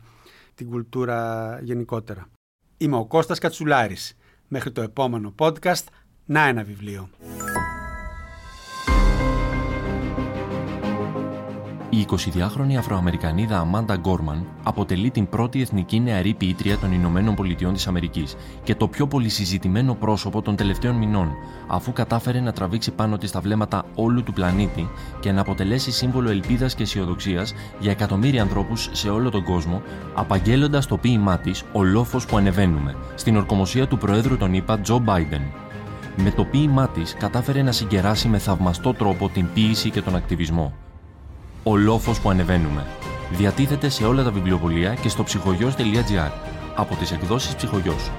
την 0.55 0.71
κουλτούρα 0.71 1.61
γενικότερα. 1.63 2.29
Είμαι 2.77 2.97
ο 2.97 3.07
Κώστας 3.07 3.39
Κατσουλάρης. 3.39 4.17
Μέχρι 4.49 4.73
το 4.73 4.83
επόμενο 4.83 5.35
podcast, 5.39 5.85
να 6.25 6.49
ένα 6.49 6.63
βιβλίο. 6.63 7.09
Η 11.99 12.07
22χρονη 12.11 12.75
Αφροαμερικανίδα 12.79 13.59
Αμάντα 13.59 13.97
Γκόρμαν 13.97 14.47
αποτελεί 14.63 15.11
την 15.11 15.29
πρώτη 15.29 15.61
εθνική 15.61 16.01
νεαρή 16.01 16.35
ποιήτρια 16.35 16.79
των 16.79 16.93
Ηνωμένων 16.93 17.35
Πολιτειών 17.35 17.73
της 17.73 17.87
Αμερικής 17.87 18.37
και 18.63 18.75
το 18.75 18.89
πιο 18.89 19.07
πολύ 19.07 19.29
συζητημένο 19.29 19.95
πρόσωπο 19.95 20.43
των 20.43 20.57
τελευταίων 20.57 20.97
μηνών, 20.97 21.31
αφού 21.67 21.93
κατάφερε 21.93 22.41
να 22.41 22.53
τραβήξει 22.53 22.91
πάνω 22.91 23.19
της 23.19 23.31
τα 23.31 23.41
βλέμματα 23.41 23.85
όλου 23.95 24.23
του 24.23 24.33
πλανήτη 24.33 24.89
και 25.21 25.33
να 25.33 25.41
αποτελέσει 25.41 25.91
σύμβολο 25.91 26.31
ελπίδας 26.31 26.75
και 26.75 26.83
αισιοδοξίας 26.83 27.55
για 27.79 27.91
εκατομμύρια 27.91 28.43
ανθρώπους 28.43 28.89
σε 28.93 29.11
όλο 29.11 29.31
τον 29.31 29.45
κόσμο, 29.45 29.83
απαγγέλλοντας 30.15 30.87
το 30.87 30.97
ποίημά 30.97 31.39
της 31.39 31.65
Ο 31.73 31.83
λόφος 31.83 32.27
που 32.27 32.37
ανεβαίνουμε, 32.37 32.97
στην 33.15 33.37
ορκομοσία 33.37 33.87
του 33.87 33.99
Προέδρου 33.99 34.37
των 34.37 34.55
ΗΠΑ 34.55 34.79
Τζο 34.81 34.99
Μπάιντεν. 34.99 35.43
Με 36.17 36.31
το 36.31 36.45
ποίημά 36.45 36.89
της 36.89 37.15
κατάφερε 37.19 37.63
να 37.63 37.73
συγκεράσει 37.73 38.29
με 38.29 38.39
θαυμαστό 38.39 38.95
τρόπο 38.95 39.29
την 39.29 39.47
ποίηση 39.55 39.91
και 39.91 40.03
τον 40.03 40.17
ακτιβισμό. 40.17 40.73
Ο 41.71 41.77
λόφος 41.77 42.21
που 42.21 42.31
ανεβαίνουμε. 42.31 42.87
Διατίθεται 43.31 43.89
σε 43.89 44.05
όλα 44.05 44.23
τα 44.23 44.31
βιβλιοπωλεία 44.31 44.95
και 44.95 45.09
στο 45.09 45.23
ψυχογιός.gr 45.23 46.31
από 46.75 46.95
τις 46.95 47.13
εκδόσεις 47.13 47.55
Ψυχογιός. 47.55 48.11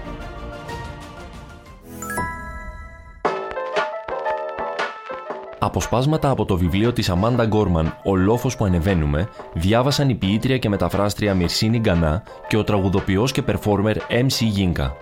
Αποσπάσματα 5.59 6.29
από 6.29 6.45
το 6.45 6.57
βιβλίο 6.57 6.93
της 6.93 7.09
Αμάντα 7.09 7.45
Γκόρμαν 7.45 7.97
«Ο 8.03 8.15
λόφος 8.15 8.57
που 8.57 8.65
ανεβαίνουμε» 8.65 9.29
διάβασαν 9.53 10.09
η 10.09 10.15
ποιήτρια 10.15 10.57
και 10.57 10.69
μεταφράστρια 10.69 11.33
Μυρσίνη 11.33 11.79
Γκανά 11.79 12.23
και 12.47 12.57
ο 12.57 12.63
τραγουδοποιός 12.63 13.31
και 13.31 13.41
περφόρμερ 13.41 13.97
MC 13.97 14.39
Γίνκα. 14.39 14.95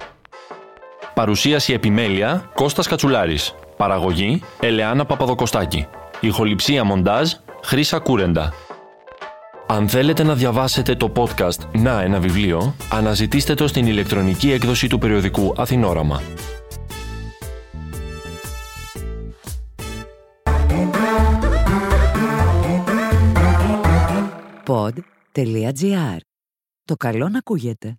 Παρουσίαση 1.14 1.74
επιμέλεια 1.74 2.50
Κώστας 2.54 2.88
Κατσουλάρης. 2.88 3.56
Παραγωγή 3.78 4.42
Ελεάνα 4.60 5.06
Παπαδοκοστάκη. 5.06 5.88
Ηχοληψία 6.20 6.84
μοντάζ 6.84 7.32
Χρύσα 7.64 8.00
Κούρεντα. 8.00 8.54
Αν 9.68 9.90
θέλετε 9.90 10.24
να 10.24 10.36
διαβάσετε 10.36 10.96
το 10.96 11.12
podcast 11.16 11.60
«Να 11.74 12.02
ένα 12.02 12.20
βιβλίο», 12.20 12.76
αναζητήστε 12.92 13.54
το 13.54 13.68
στην 13.68 13.86
ηλεκτρονική 13.86 14.52
έκδοση 14.52 14.88
του 14.88 14.98
περιοδικού 14.98 15.54
Αθηνόραμα. 15.58 16.22
Pod.gr. 24.66 26.18
Το 26.84 26.96
καλό 26.96 27.30
να 27.30 27.38
ακούγεται. 27.38 27.98